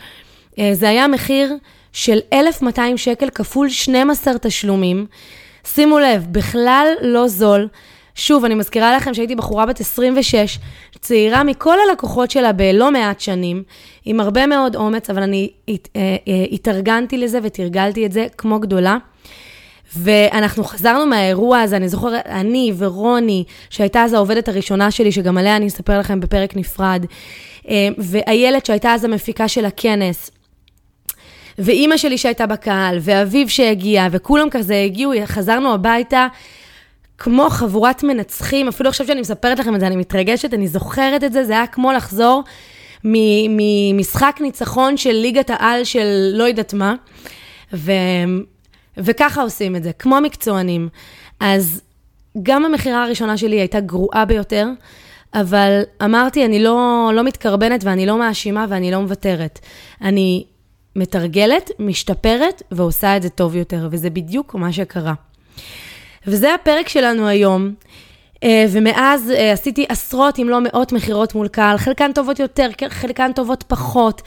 אה, 0.58 0.70
זה 0.72 0.88
היה 0.88 1.08
מחיר 1.08 1.54
של 1.92 2.18
1,200 2.32 2.96
שקל 2.96 3.30
כפול 3.30 3.68
12 3.68 4.34
תשלומים. 4.38 5.06
שימו 5.64 5.98
לב, 5.98 6.26
בכלל 6.32 6.86
לא 7.00 7.28
זול. 7.28 7.68
שוב, 8.14 8.44
אני 8.44 8.54
מזכירה 8.54 8.96
לכם 8.96 9.14
שהייתי 9.14 9.34
בחורה 9.34 9.66
בת 9.66 9.80
26, 9.80 10.58
צעירה 11.00 11.44
מכל 11.44 11.76
הלקוחות 11.88 12.30
שלה 12.30 12.52
בלא 12.52 12.90
מעט 12.90 13.20
שנים, 13.20 13.62
עם 14.04 14.20
הרבה 14.20 14.46
מאוד 14.46 14.76
אומץ, 14.76 15.10
אבל 15.10 15.22
אני 15.22 15.50
הת, 15.68 15.88
אה, 15.96 16.16
התארגנתי 16.52 17.18
לזה 17.18 17.38
ותרגלתי 17.42 18.06
את 18.06 18.12
זה 18.12 18.26
כמו 18.38 18.60
גדולה. 18.60 18.98
ואנחנו 19.96 20.64
חזרנו 20.64 21.06
מהאירוע 21.06 21.60
הזה, 21.60 21.76
אני 21.76 21.88
זוכרת, 21.88 22.26
אני 22.26 22.72
ורוני, 22.78 23.44
שהייתה 23.70 24.02
אז 24.02 24.12
העובדת 24.12 24.48
הראשונה 24.48 24.90
שלי, 24.90 25.12
שגם 25.12 25.38
עליה 25.38 25.56
אני 25.56 25.66
אספר 25.66 25.98
לכם 25.98 26.20
בפרק 26.20 26.56
נפרד, 26.56 27.04
אה, 27.68 27.88
ואיילת, 27.98 28.66
שהייתה 28.66 28.94
אז 28.94 29.04
המפיקה 29.04 29.48
של 29.48 29.64
הכנס, 29.64 30.30
ואימא 31.58 31.96
שלי 31.96 32.18
שהייתה 32.18 32.46
בקהל, 32.46 32.98
ואביב 33.00 33.48
שהגיע, 33.48 34.06
וכולם 34.10 34.50
כזה 34.50 34.82
הגיעו, 34.84 35.12
חזרנו 35.26 35.74
הביתה. 35.74 36.26
כמו 37.18 37.50
חבורת 37.50 38.02
מנצחים, 38.02 38.68
אפילו 38.68 38.88
עכשיו 38.88 39.06
שאני 39.06 39.20
מספרת 39.20 39.58
לכם 39.58 39.74
את 39.74 39.80
זה, 39.80 39.86
אני 39.86 39.96
מתרגשת, 39.96 40.54
אני 40.54 40.68
זוכרת 40.68 41.24
את 41.24 41.32
זה, 41.32 41.44
זה 41.44 41.52
היה 41.52 41.66
כמו 41.66 41.92
לחזור 41.92 42.42
ממשחק 43.04 44.36
ניצחון 44.40 44.96
של 44.96 45.12
ליגת 45.12 45.50
העל 45.50 45.84
של 45.84 46.30
לא 46.34 46.44
יודעת 46.44 46.74
מה. 46.74 46.94
ו... 47.72 47.92
וככה 48.98 49.42
עושים 49.42 49.76
את 49.76 49.82
זה, 49.82 49.92
כמו 49.92 50.20
מקצוענים. 50.20 50.88
אז 51.40 51.82
גם 52.42 52.64
המכירה 52.64 53.04
הראשונה 53.04 53.36
שלי 53.36 53.56
הייתה 53.56 53.80
גרועה 53.80 54.24
ביותר, 54.24 54.68
אבל 55.34 55.82
אמרתי, 56.04 56.44
אני 56.44 56.62
לא, 56.62 57.10
לא 57.14 57.24
מתקרבנת 57.24 57.84
ואני 57.84 58.06
לא 58.06 58.18
מאשימה 58.18 58.66
ואני 58.68 58.90
לא 58.90 59.00
מוותרת. 59.00 59.58
אני 60.02 60.44
מתרגלת, 60.96 61.70
משתפרת 61.78 62.62
ועושה 62.70 63.16
את 63.16 63.22
זה 63.22 63.28
טוב 63.28 63.56
יותר, 63.56 63.88
וזה 63.90 64.10
בדיוק 64.10 64.54
מה 64.54 64.72
שקרה. 64.72 65.14
וזה 66.26 66.54
הפרק 66.54 66.88
שלנו 66.88 67.26
היום. 67.26 67.74
אה, 68.44 68.64
ומאז 68.72 69.30
אה, 69.30 69.52
עשיתי 69.52 69.86
עשרות 69.88 70.38
אם 70.38 70.48
לא 70.48 70.58
מאות 70.60 70.92
מכירות 70.92 71.34
מול 71.34 71.48
קהל, 71.48 71.78
חלקן 71.78 72.12
טובות 72.12 72.38
יותר, 72.38 72.68
חלקן 72.88 73.32
טובות 73.32 73.64
פחות. 73.68 74.22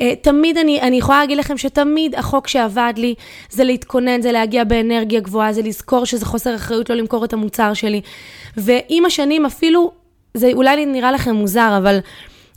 אה, 0.00 0.14
תמיד 0.22 0.58
אני, 0.58 0.80
אני 0.80 0.96
יכולה 0.96 1.18
להגיד 1.18 1.38
לכם 1.38 1.58
שתמיד 1.58 2.14
החוק 2.14 2.48
שעבד 2.48 2.92
לי 2.96 3.14
זה 3.50 3.64
להתכונן, 3.64 4.22
זה 4.22 4.32
להגיע 4.32 4.64
באנרגיה 4.64 5.20
גבוהה, 5.20 5.52
זה 5.52 5.62
לזכור 5.62 6.06
שזה 6.06 6.26
חוסר 6.26 6.54
אחריות 6.54 6.90
לא 6.90 6.96
למכור 6.96 7.24
את 7.24 7.32
המוצר 7.32 7.74
שלי. 7.74 8.00
ועם 8.56 9.04
השנים 9.04 9.46
אפילו, 9.46 9.92
זה 10.34 10.50
אולי 10.52 10.86
נראה 10.86 11.12
לכם 11.12 11.34
מוזר, 11.34 11.74
אבל 11.78 11.98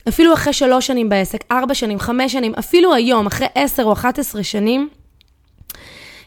אפילו 0.08 0.34
אחרי 0.34 0.52
שלוש 0.52 0.86
שנים 0.86 1.08
בעסק, 1.08 1.44
ארבע 1.52 1.74
שנים, 1.74 1.98
חמש 1.98 2.32
שנים, 2.32 2.54
אפילו 2.58 2.94
היום, 2.94 3.26
אחרי 3.26 3.46
עשר 3.54 3.84
או 3.84 3.92
אחת 3.92 4.18
עשרה 4.18 4.42
שנים, 4.42 4.88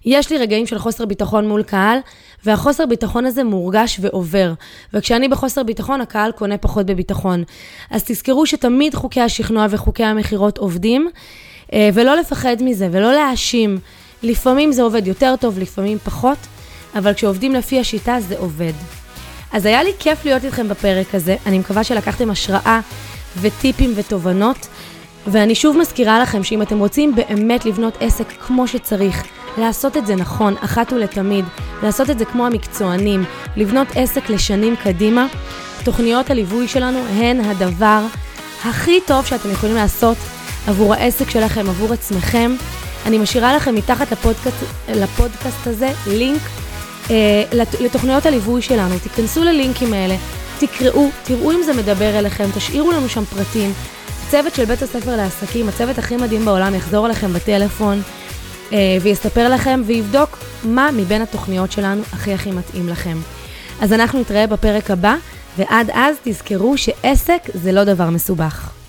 יש 0.06 0.32
לי 0.32 0.38
רגעים 0.38 0.68
של 0.68 0.80
חוסר 0.80 1.06
ביטחון 1.06 1.48
מול 1.48 1.64
קהל, 1.64 1.98
והחוסר 2.46 2.86
ביטחון 2.86 3.26
הזה 3.26 3.44
מורגש 3.44 3.98
ועובר. 4.02 4.54
וכשאני 4.94 5.28
בחוסר 5.28 5.64
ביטחון, 5.64 6.02
הקהל 6.02 6.32
קונה 6.32 6.58
פחות 6.58 6.86
בביטחון. 6.86 7.44
אז 7.92 8.04
תזכרו 8.04 8.46
שתמיד 8.46 8.96
חוקי 8.96 9.22
השכנוע 9.22 9.66
וחוקי 9.70 10.04
המכירות 10.04 10.58
עובדים, 10.58 11.10
אה, 11.74 11.90
ולא 11.94 12.16
לפחד 12.16 12.56
מזה, 12.62 12.90
ולא 12.92 13.14
להאשים. 13.14 13.78
לפעמים 14.24 14.72
זה 14.72 14.82
עובד 14.82 15.08
יותר 15.08 15.36
טוב, 15.40 15.60
לפעמים 15.60 15.98
פחות, 15.98 16.38
אבל 16.96 17.14
כשעובדים 17.14 17.54
לפי 17.54 17.80
השיטה 17.80 18.18
זה 18.20 18.38
עובד. 18.38 18.74
אז 19.54 19.66
היה 19.66 19.84
לי 19.84 19.92
כיף 20.00 20.26
להיות 20.26 20.44
איתכם 20.46 20.68
בפרק 20.68 21.16
הזה, 21.16 21.36
אני 21.46 21.60
מקווה 21.60 21.84
שלקחתם 21.84 22.30
השראה 22.30 22.80
וטיפים 23.42 23.94
ותובנות, 23.96 24.68
ואני 25.28 25.56
שוב 25.56 25.78
מזכירה 25.78 26.20
לכם 26.20 26.44
שאם 26.44 26.62
אתם 26.62 26.80
רוצים 26.80 27.16
באמת 27.16 27.66
לבנות 27.66 27.98
עסק 28.00 28.28
כמו 28.48 28.68
שצריך, 28.68 29.24
לעשות 29.58 29.98
את 29.98 30.06
זה 30.06 30.16
נכון, 30.16 30.56
אחת 30.60 30.94
ולתמיד, 30.94 31.46
לעשות 31.84 32.10
את 32.10 32.20
זה 32.20 32.26
כמו 32.26 32.46
המקצוענים, 32.46 33.24
לבנות 33.56 33.88
עסק 33.96 34.30
לשנים 34.30 34.76
קדימה. 34.76 35.28
תוכניות 35.84 36.30
הליווי 36.30 36.68
שלנו 36.68 37.00
הן 37.00 37.40
הדבר 37.40 38.02
הכי 38.66 39.00
טוב 39.08 39.26
שאתם 39.26 39.52
יכולים 39.52 39.76
לעשות 39.76 40.18
עבור 40.68 40.94
העסק 40.94 41.30
שלכם, 41.30 41.70
עבור 41.70 41.94
עצמכם. 41.94 42.56
אני 43.06 43.18
משאירה 43.18 43.56
לכם 43.56 43.76
מתחת 43.76 44.12
לפודקאסט, 44.12 44.58
לפודקאסט 44.90 45.68
הזה 45.68 45.92
לינק 46.08 46.42
אה, 47.12 47.44
לתוכניות 47.80 48.26
הליווי 48.26 48.62
שלנו. 48.62 48.96
תיכנסו 49.00 49.44
ללינקים 49.44 49.94
האלה, 49.94 50.16
תקראו, 50.60 51.10
תראו 51.24 51.52
אם 51.52 51.64
זה 51.64 51.74
מדבר 51.74 52.20
אליכם, 52.20 52.50
תשאירו 52.56 52.92
לנו 52.92 53.10
שם 53.10 53.26
פרטים. 53.26 53.74
הצוות 54.28 54.56
של 54.56 54.66
בית 54.66 54.82
הספר 54.82 55.16
לעסקים, 55.16 55.70
הצוות 55.70 55.98
הכי 55.98 56.18
מדהים 56.18 56.46
בעולם, 56.46 56.76
יחזור 56.76 57.06
אליכם 57.06 57.34
בטלפון. 57.34 58.02
אה, 58.74 58.98
ויספר 59.02 59.50
לכם 59.50 59.82
ויבדוק 59.86 60.38
מה 60.64 60.90
מבין 60.92 61.22
התוכניות 61.22 61.72
שלנו 61.72 62.02
הכי 62.14 62.34
הכי 62.34 62.52
מתאים 62.52 62.90
לכם. 62.90 63.18
אז 63.82 63.94
אנחנו 63.94 64.20
נתראה 64.20 64.48
בפרק 64.48 64.92
הבא, 64.92 65.16
ועד 65.58 65.90
אז 65.94 66.16
תזכרו 66.24 66.78
שעסק 66.78 67.42
זה 67.54 67.72
לא 67.72 67.84
דבר 67.84 68.10
מסובך. 68.10 68.85